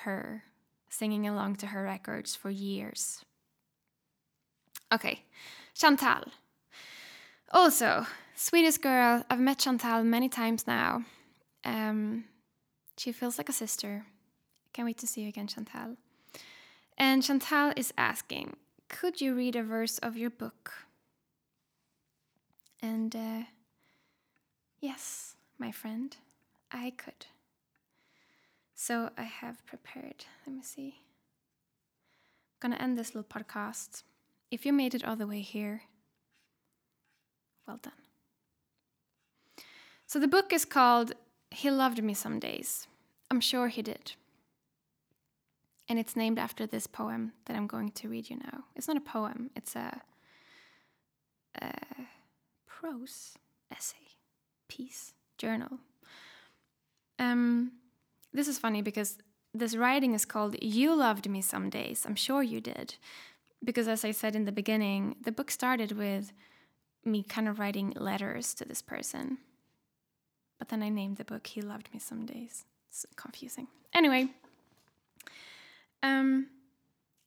her, 0.02 0.44
singing 0.90 1.26
along 1.26 1.56
to 1.56 1.68
her 1.68 1.82
records 1.82 2.36
for 2.36 2.50
years. 2.50 3.24
Okay, 4.92 5.24
Chantal. 5.74 6.24
Also, 7.52 8.06
sweetest 8.34 8.82
girl, 8.82 9.24
I've 9.30 9.40
met 9.40 9.58
Chantal 9.58 10.04
many 10.04 10.28
times 10.28 10.66
now. 10.66 11.04
Um, 11.66 12.24
she 12.96 13.12
feels 13.12 13.36
like 13.36 13.48
a 13.48 13.52
sister. 13.52 14.06
Can't 14.72 14.86
wait 14.86 14.98
to 14.98 15.06
see 15.06 15.22
you 15.22 15.28
again, 15.28 15.48
Chantal. 15.48 15.96
And 16.96 17.22
Chantal 17.22 17.72
is 17.76 17.92
asking, 17.98 18.56
could 18.88 19.20
you 19.20 19.34
read 19.34 19.56
a 19.56 19.64
verse 19.64 19.98
of 19.98 20.16
your 20.16 20.30
book? 20.30 20.72
And 22.80 23.14
uh, 23.16 23.42
yes, 24.80 25.34
my 25.58 25.72
friend, 25.72 26.16
I 26.70 26.92
could. 26.96 27.26
So 28.74 29.10
I 29.18 29.24
have 29.24 29.66
prepared. 29.66 30.24
Let 30.46 30.54
me 30.54 30.62
see. 30.62 31.00
I'm 32.62 32.70
gonna 32.70 32.82
end 32.82 32.96
this 32.96 33.14
little 33.14 33.28
podcast. 33.28 34.04
If 34.52 34.64
you 34.64 34.72
made 34.72 34.94
it 34.94 35.04
all 35.04 35.16
the 35.16 35.26
way 35.26 35.40
here, 35.40 35.82
well 37.66 37.80
done. 37.82 37.92
So 40.06 40.20
the 40.20 40.28
book 40.28 40.52
is 40.52 40.64
called 40.64 41.14
He 41.50 41.70
Loved 41.70 42.02
Me 42.02 42.14
Some 42.14 42.38
Days. 42.38 42.86
I'm 43.30 43.40
sure 43.40 43.68
he 43.68 43.82
did 43.82 44.12
and 45.88 45.98
it's 45.98 46.16
named 46.16 46.38
after 46.38 46.66
this 46.66 46.86
poem 46.86 47.32
that 47.46 47.56
I'm 47.56 47.66
going 47.66 47.90
to 47.92 48.08
read 48.08 48.28
you 48.28 48.36
now. 48.36 48.64
It's 48.74 48.88
not 48.88 48.96
a 48.96 49.00
poem, 49.00 49.50
it's 49.54 49.76
a, 49.76 50.00
a 51.60 51.72
prose 52.66 53.34
essay, 53.70 54.16
piece, 54.68 55.12
journal. 55.38 55.78
Um, 57.18 57.72
this 58.32 58.48
is 58.48 58.58
funny 58.58 58.82
because 58.82 59.18
this 59.54 59.76
writing 59.76 60.12
is 60.12 60.24
called 60.24 60.56
You 60.60 60.94
Loved 60.94 61.28
Me 61.28 61.40
Some 61.40 61.70
Days. 61.70 62.04
I'm 62.06 62.16
sure 62.16 62.42
you 62.42 62.60
did. 62.60 62.96
Because 63.64 63.88
as 63.88 64.04
I 64.04 64.10
said 64.10 64.36
in 64.36 64.44
the 64.44 64.52
beginning, 64.52 65.16
the 65.22 65.32
book 65.32 65.50
started 65.50 65.92
with 65.92 66.32
me 67.04 67.22
kind 67.22 67.48
of 67.48 67.58
writing 67.58 67.94
letters 67.96 68.52
to 68.54 68.64
this 68.64 68.82
person. 68.82 69.38
But 70.58 70.68
then 70.68 70.82
I 70.82 70.88
named 70.88 71.16
the 71.16 71.24
book 71.24 71.46
He 71.46 71.60
Loved 71.60 71.88
Me 71.92 71.98
Some 71.98 72.26
Days. 72.26 72.64
It's 72.88 73.04
confusing. 73.16 73.68
Anyway, 73.94 74.28
um, 76.02 76.46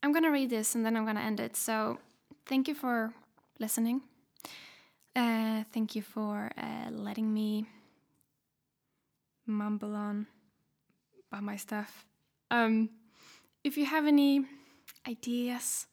I'm 0.01 0.11
gonna 0.11 0.31
read 0.31 0.49
this 0.49 0.75
and 0.75 0.85
then 0.85 0.95
I'm 0.97 1.05
gonna 1.05 1.21
end 1.21 1.39
it. 1.39 1.55
So, 1.55 1.99
thank 2.45 2.67
you 2.67 2.75
for 2.75 3.13
listening. 3.59 4.01
Uh, 5.15 5.63
thank 5.73 5.95
you 5.95 6.01
for 6.01 6.51
uh, 6.57 6.89
letting 6.91 7.33
me 7.33 7.65
mumble 9.45 9.95
on 9.95 10.27
about 11.31 11.43
my 11.43 11.57
stuff. 11.57 12.05
Um, 12.51 12.89
if 13.63 13.77
you 13.77 13.85
have 13.85 14.05
any 14.05 14.45
ideas 15.07 15.87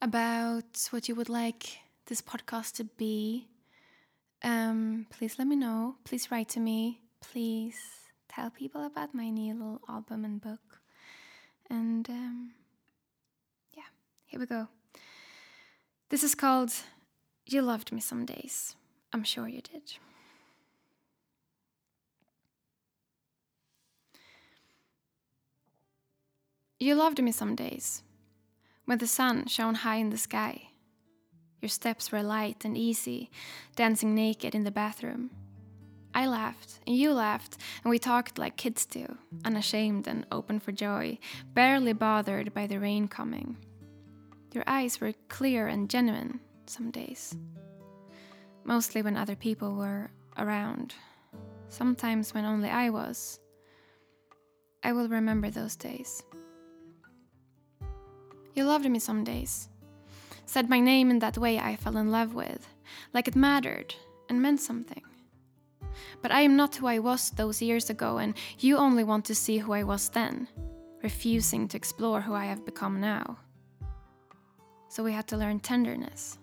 about 0.00 0.88
what 0.90 1.08
you 1.08 1.14
would 1.14 1.28
like 1.28 1.78
this 2.06 2.22
podcast 2.22 2.74
to 2.76 2.84
be, 2.84 3.46
um, 4.42 5.06
please 5.10 5.38
let 5.38 5.48
me 5.48 5.56
know. 5.56 5.96
Please 6.04 6.30
write 6.30 6.48
to 6.50 6.60
me. 6.60 7.00
Please 7.20 7.78
tell 8.28 8.50
people 8.50 8.84
about 8.84 9.14
my 9.14 9.30
new 9.30 9.54
little 9.54 9.80
album 9.88 10.24
and 10.24 10.40
book. 10.40 10.80
And 11.68 12.08
um, 12.08 12.52
yeah, 13.76 13.90
here 14.26 14.38
we 14.38 14.46
go. 14.46 14.68
This 16.08 16.22
is 16.22 16.34
called 16.34 16.72
You 17.46 17.62
Loved 17.62 17.90
Me 17.90 18.00
Some 18.00 18.24
Days. 18.24 18.76
I'm 19.12 19.24
sure 19.24 19.48
you 19.48 19.60
did. 19.60 19.94
You 26.78 26.94
loved 26.94 27.22
me 27.22 27.32
some 27.32 27.54
days, 27.56 28.02
when 28.84 28.98
the 28.98 29.06
sun 29.06 29.46
shone 29.46 29.76
high 29.76 29.96
in 29.96 30.10
the 30.10 30.18
sky. 30.18 30.68
Your 31.60 31.68
steps 31.68 32.12
were 32.12 32.22
light 32.22 32.64
and 32.64 32.76
easy, 32.76 33.30
dancing 33.74 34.14
naked 34.14 34.54
in 34.54 34.64
the 34.64 34.70
bathroom. 34.70 35.30
I 36.14 36.26
laughed, 36.26 36.80
and 36.86 36.96
you 36.96 37.12
laughed, 37.12 37.58
and 37.84 37.90
we 37.90 37.98
talked 37.98 38.38
like 38.38 38.56
kids 38.56 38.86
do, 38.86 39.18
unashamed 39.44 40.06
and 40.06 40.26
open 40.32 40.60
for 40.60 40.72
joy, 40.72 41.18
barely 41.52 41.92
bothered 41.92 42.54
by 42.54 42.66
the 42.66 42.80
rain 42.80 43.06
coming. 43.06 43.58
Your 44.54 44.64
eyes 44.66 45.00
were 45.00 45.12
clear 45.28 45.68
and 45.68 45.90
genuine 45.90 46.40
some 46.64 46.90
days. 46.90 47.36
Mostly 48.64 49.02
when 49.02 49.16
other 49.16 49.36
people 49.36 49.74
were 49.74 50.10
around. 50.38 50.94
Sometimes 51.68 52.32
when 52.32 52.44
only 52.44 52.70
I 52.70 52.90
was. 52.90 53.38
I 54.82 54.92
will 54.92 55.08
remember 55.08 55.50
those 55.50 55.76
days. 55.76 56.22
You 58.54 58.64
loved 58.64 58.88
me 58.88 58.98
some 58.98 59.24
days. 59.24 59.68
Said 60.46 60.70
my 60.70 60.80
name 60.80 61.10
in 61.10 61.18
that 61.18 61.36
way 61.36 61.58
I 61.58 61.76
fell 61.76 61.96
in 61.96 62.10
love 62.10 62.34
with, 62.34 62.66
like 63.12 63.28
it 63.28 63.36
mattered 63.36 63.94
and 64.28 64.40
meant 64.40 64.60
something. 64.60 65.02
But 66.22 66.30
I 66.30 66.40
am 66.40 66.56
not 66.56 66.76
who 66.76 66.86
I 66.86 66.98
was 67.00 67.30
those 67.30 67.60
years 67.60 67.90
ago, 67.90 68.18
and 68.18 68.34
you 68.58 68.76
only 68.76 69.04
want 69.04 69.24
to 69.26 69.34
see 69.34 69.58
who 69.58 69.72
I 69.72 69.82
was 69.82 70.08
then, 70.08 70.48
refusing 71.02 71.68
to 71.68 71.76
explore 71.76 72.20
who 72.20 72.32
I 72.32 72.46
have 72.46 72.64
become 72.64 73.00
now. 73.00 73.38
So 74.88 75.02
we 75.02 75.12
had 75.12 75.26
to 75.28 75.36
learn 75.36 75.60
tenderness, 75.60 76.38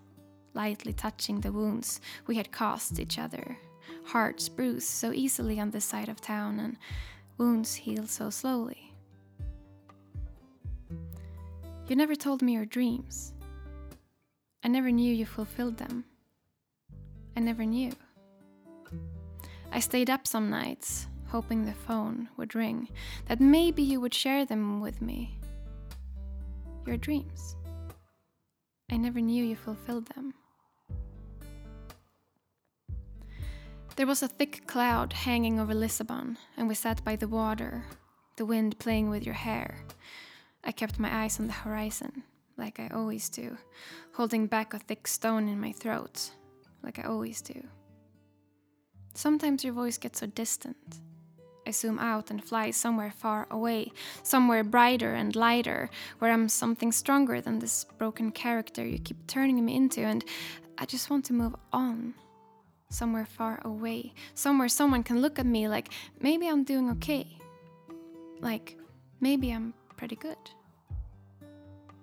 lightly 0.52 0.92
touching 0.92 1.40
the 1.40 1.52
wounds 1.52 2.00
we 2.26 2.36
had 2.36 2.52
caused 2.52 3.00
each 3.00 3.18
other. 3.18 3.56
Hearts 4.04 4.48
bruise 4.48 4.86
so 4.86 5.12
easily 5.12 5.58
on 5.58 5.70
this 5.70 5.84
side 5.84 6.08
of 6.08 6.20
town, 6.20 6.60
and 6.60 6.76
wounds 7.38 7.74
heal 7.74 8.06
so 8.06 8.30
slowly. 8.30 8.92
You 11.88 11.96
never 11.96 12.14
told 12.14 12.42
me 12.42 12.54
your 12.54 12.64
dreams. 12.64 13.33
I 14.64 14.68
never 14.68 14.90
knew 14.90 15.12
you 15.12 15.26
fulfilled 15.26 15.76
them. 15.76 16.06
I 17.36 17.40
never 17.40 17.66
knew. 17.66 17.92
I 19.70 19.78
stayed 19.80 20.08
up 20.08 20.26
some 20.26 20.48
nights, 20.48 21.06
hoping 21.26 21.66
the 21.66 21.74
phone 21.74 22.30
would 22.38 22.54
ring, 22.54 22.88
that 23.26 23.40
maybe 23.40 23.82
you 23.82 24.00
would 24.00 24.14
share 24.14 24.46
them 24.46 24.80
with 24.80 25.02
me. 25.02 25.38
Your 26.86 26.96
dreams. 26.96 27.56
I 28.90 28.96
never 28.96 29.20
knew 29.20 29.44
you 29.44 29.56
fulfilled 29.56 30.06
them. 30.14 30.32
There 33.96 34.06
was 34.06 34.22
a 34.22 34.28
thick 34.28 34.66
cloud 34.66 35.12
hanging 35.12 35.60
over 35.60 35.74
Lisbon, 35.74 36.38
and 36.56 36.68
we 36.68 36.74
sat 36.74 37.04
by 37.04 37.16
the 37.16 37.28
water, 37.28 37.84
the 38.36 38.46
wind 38.46 38.78
playing 38.78 39.10
with 39.10 39.24
your 39.24 39.34
hair. 39.34 39.84
I 40.64 40.72
kept 40.72 40.98
my 40.98 41.24
eyes 41.24 41.38
on 41.38 41.48
the 41.48 41.52
horizon, 41.52 42.22
like 42.56 42.80
I 42.80 42.88
always 42.88 43.28
do, 43.28 43.58
holding 44.14 44.46
back 44.46 44.72
a 44.72 44.78
thick 44.78 45.06
stone 45.06 45.48
in 45.48 45.60
my 45.60 45.72
throat, 45.72 46.30
like 46.82 46.98
I 46.98 47.02
always 47.02 47.42
do. 47.42 47.62
Sometimes 49.14 49.64
your 49.64 49.72
voice 49.72 49.98
gets 49.98 50.20
so 50.20 50.26
distant. 50.26 50.76
I 51.66 51.70
zoom 51.70 51.98
out 51.98 52.30
and 52.30 52.44
fly 52.44 52.70
somewhere 52.70 53.10
far 53.10 53.46
away, 53.50 53.90
somewhere 54.22 54.62
brighter 54.62 55.14
and 55.14 55.34
lighter, 55.34 55.90
where 56.18 56.30
I'm 56.30 56.48
something 56.48 56.92
stronger 56.92 57.40
than 57.40 57.58
this 57.58 57.84
broken 57.98 58.30
character 58.30 58.86
you 58.86 58.98
keep 58.98 59.26
turning 59.26 59.64
me 59.64 59.74
into, 59.74 60.02
and 60.02 60.24
I 60.78 60.84
just 60.84 61.10
want 61.10 61.24
to 61.26 61.32
move 61.32 61.56
on. 61.72 62.14
Somewhere 62.90 63.26
far 63.26 63.60
away. 63.64 64.14
Somewhere 64.34 64.68
someone 64.68 65.02
can 65.02 65.20
look 65.22 65.38
at 65.38 65.46
me 65.46 65.66
like 65.66 65.88
maybe 66.20 66.46
I'm 66.46 66.62
doing 66.62 66.90
okay. 66.90 67.26
Like 68.40 68.78
maybe 69.20 69.50
I'm 69.50 69.74
pretty 69.96 70.16
good. 70.16 70.36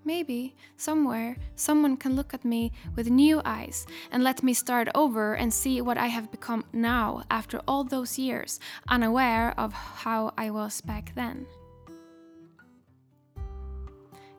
Maybe 0.03 0.55
somewhere 0.77 1.37
someone 1.55 1.95
can 1.95 2.15
look 2.15 2.33
at 2.33 2.43
me 2.43 2.71
with 2.95 3.09
new 3.09 3.41
eyes 3.45 3.85
and 4.11 4.23
let 4.23 4.41
me 4.41 4.53
start 4.53 4.89
over 4.95 5.35
and 5.35 5.53
see 5.53 5.79
what 5.81 5.97
I 5.97 6.07
have 6.07 6.31
become 6.31 6.65
now 6.73 7.23
after 7.29 7.61
all 7.67 7.83
those 7.83 8.17
years, 8.17 8.59
unaware 8.87 9.53
of 9.57 9.73
how 9.73 10.33
I 10.37 10.49
was 10.49 10.81
back 10.81 11.13
then. 11.13 11.45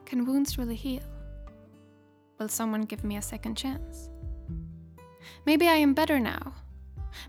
Can 0.04 0.26
wounds 0.26 0.58
really 0.58 0.74
heal? 0.74 1.02
Will 2.38 2.48
someone 2.48 2.82
give 2.82 3.04
me 3.04 3.16
a 3.16 3.22
second 3.22 3.56
chance? 3.56 4.10
Maybe 5.46 5.68
I 5.68 5.76
am 5.76 5.94
better 5.94 6.18
now. 6.18 6.54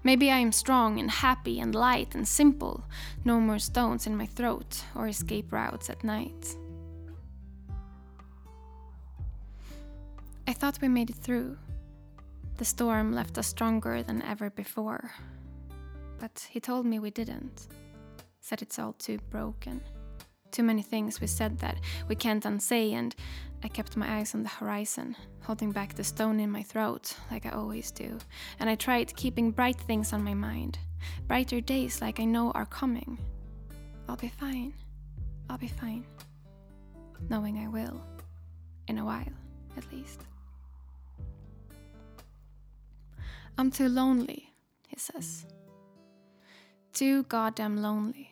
Maybe 0.03 0.31
I 0.31 0.39
am 0.39 0.51
strong 0.51 0.99
and 0.99 1.11
happy 1.11 1.59
and 1.59 1.75
light 1.75 2.15
and 2.15 2.27
simple. 2.27 2.83
No 3.23 3.39
more 3.39 3.59
stones 3.59 4.07
in 4.07 4.17
my 4.17 4.25
throat 4.25 4.83
or 4.95 5.07
escape 5.07 5.53
routes 5.53 5.89
at 5.89 6.03
night. 6.03 6.55
I 10.47 10.53
thought 10.53 10.81
we 10.81 10.87
made 10.87 11.09
it 11.09 11.15
through. 11.15 11.57
The 12.57 12.65
storm 12.65 13.13
left 13.13 13.37
us 13.37 13.47
stronger 13.47 14.03
than 14.03 14.21
ever 14.21 14.49
before. 14.49 15.11
But 16.19 16.47
he 16.49 16.59
told 16.59 16.85
me 16.85 16.99
we 16.99 17.11
didn't. 17.11 17.67
Said 18.41 18.61
it's 18.61 18.77
all 18.77 18.93
too 18.93 19.19
broken. 19.29 19.81
Too 20.51 20.63
many 20.63 20.81
things 20.81 21.19
we 21.19 21.27
said 21.27 21.57
that 21.59 21.77
we 22.07 22.15
can't 22.15 22.45
unsay, 22.45 22.93
and 22.93 23.15
I 23.63 23.69
kept 23.69 23.97
my 23.97 24.17
eyes 24.17 24.35
on 24.35 24.43
the 24.43 24.49
horizon, 24.49 25.15
holding 25.41 25.71
back 25.71 25.95
the 25.95 26.03
stone 26.03 26.39
in 26.39 26.51
my 26.51 26.61
throat, 26.61 27.15
like 27.31 27.45
I 27.45 27.49
always 27.51 27.89
do. 27.89 28.19
And 28.59 28.69
I 28.69 28.75
tried 28.75 29.15
keeping 29.15 29.51
bright 29.51 29.79
things 29.79 30.13
on 30.13 30.23
my 30.23 30.33
mind. 30.33 30.77
Brighter 31.27 31.61
days 31.61 32.01
like 32.01 32.19
I 32.19 32.25
know 32.25 32.51
are 32.51 32.65
coming. 32.65 33.17
I'll 34.07 34.17
be 34.17 34.27
fine. 34.27 34.73
I'll 35.49 35.57
be 35.57 35.69
fine. 35.69 36.05
Knowing 37.29 37.57
I 37.57 37.67
will. 37.69 38.01
In 38.87 38.99
a 38.99 39.05
while, 39.05 39.33
at 39.77 39.91
least. 39.91 40.19
I'm 43.57 43.69
too 43.69 43.87
lonely, 43.87 44.53
he 44.87 44.97
says. 44.97 45.45
Too 46.91 47.23
goddamn 47.23 47.81
lonely. 47.81 48.31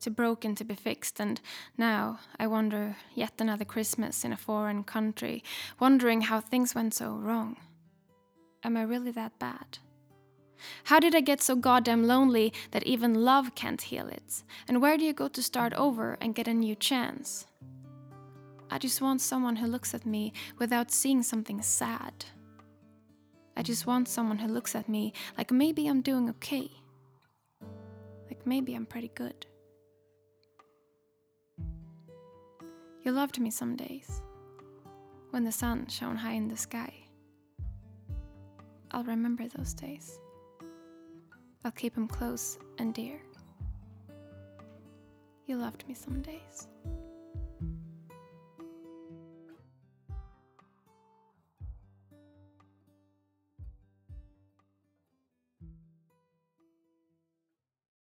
Too 0.00 0.10
broken 0.10 0.54
to 0.56 0.64
be 0.64 0.74
fixed, 0.74 1.20
and 1.20 1.40
now 1.78 2.18
I 2.38 2.46
wonder 2.46 2.96
yet 3.14 3.34
another 3.38 3.64
Christmas 3.64 4.24
in 4.24 4.32
a 4.32 4.36
foreign 4.36 4.84
country, 4.84 5.42
wondering 5.78 6.22
how 6.22 6.40
things 6.40 6.74
went 6.74 6.94
so 6.94 7.12
wrong. 7.12 7.56
Am 8.64 8.76
I 8.76 8.82
really 8.82 9.12
that 9.12 9.38
bad? 9.38 9.78
How 10.84 10.98
did 10.98 11.14
I 11.14 11.20
get 11.20 11.40
so 11.40 11.54
goddamn 11.54 12.06
lonely 12.06 12.52
that 12.72 12.84
even 12.84 13.24
love 13.24 13.54
can't 13.54 13.80
heal 13.80 14.08
it? 14.08 14.42
And 14.66 14.82
where 14.82 14.96
do 14.96 15.04
you 15.04 15.12
go 15.12 15.28
to 15.28 15.42
start 15.42 15.72
over 15.74 16.16
and 16.20 16.34
get 16.34 16.48
a 16.48 16.54
new 16.54 16.74
chance? 16.74 17.46
I 18.70 18.78
just 18.78 19.00
want 19.00 19.20
someone 19.20 19.56
who 19.56 19.66
looks 19.66 19.94
at 19.94 20.06
me 20.06 20.32
without 20.58 20.90
seeing 20.90 21.22
something 21.22 21.62
sad. 21.62 22.24
I 23.56 23.62
just 23.62 23.86
want 23.86 24.08
someone 24.08 24.38
who 24.38 24.48
looks 24.48 24.74
at 24.74 24.88
me 24.88 25.12
like 25.38 25.52
maybe 25.52 25.86
I'm 25.86 26.00
doing 26.00 26.28
okay. 26.30 26.70
Like 28.28 28.44
maybe 28.46 28.74
I'm 28.74 28.86
pretty 28.86 29.10
good. 29.14 29.46
You 33.04 33.12
loved 33.12 33.38
me 33.38 33.50
some 33.50 33.76
days, 33.76 34.22
when 35.30 35.44
the 35.44 35.52
sun 35.52 35.86
shone 35.88 36.16
high 36.16 36.32
in 36.32 36.48
the 36.48 36.56
sky. 36.56 36.92
I'll 38.90 39.04
remember 39.04 39.46
those 39.46 39.74
days. 39.74 40.18
I'll 41.64 41.72
keep 41.72 41.94
them 41.94 42.08
close 42.08 42.58
and 42.78 42.94
dear. 42.94 43.20
You 45.46 45.58
loved 45.58 45.86
me 45.86 45.94
some 45.94 46.22
days. 46.22 46.68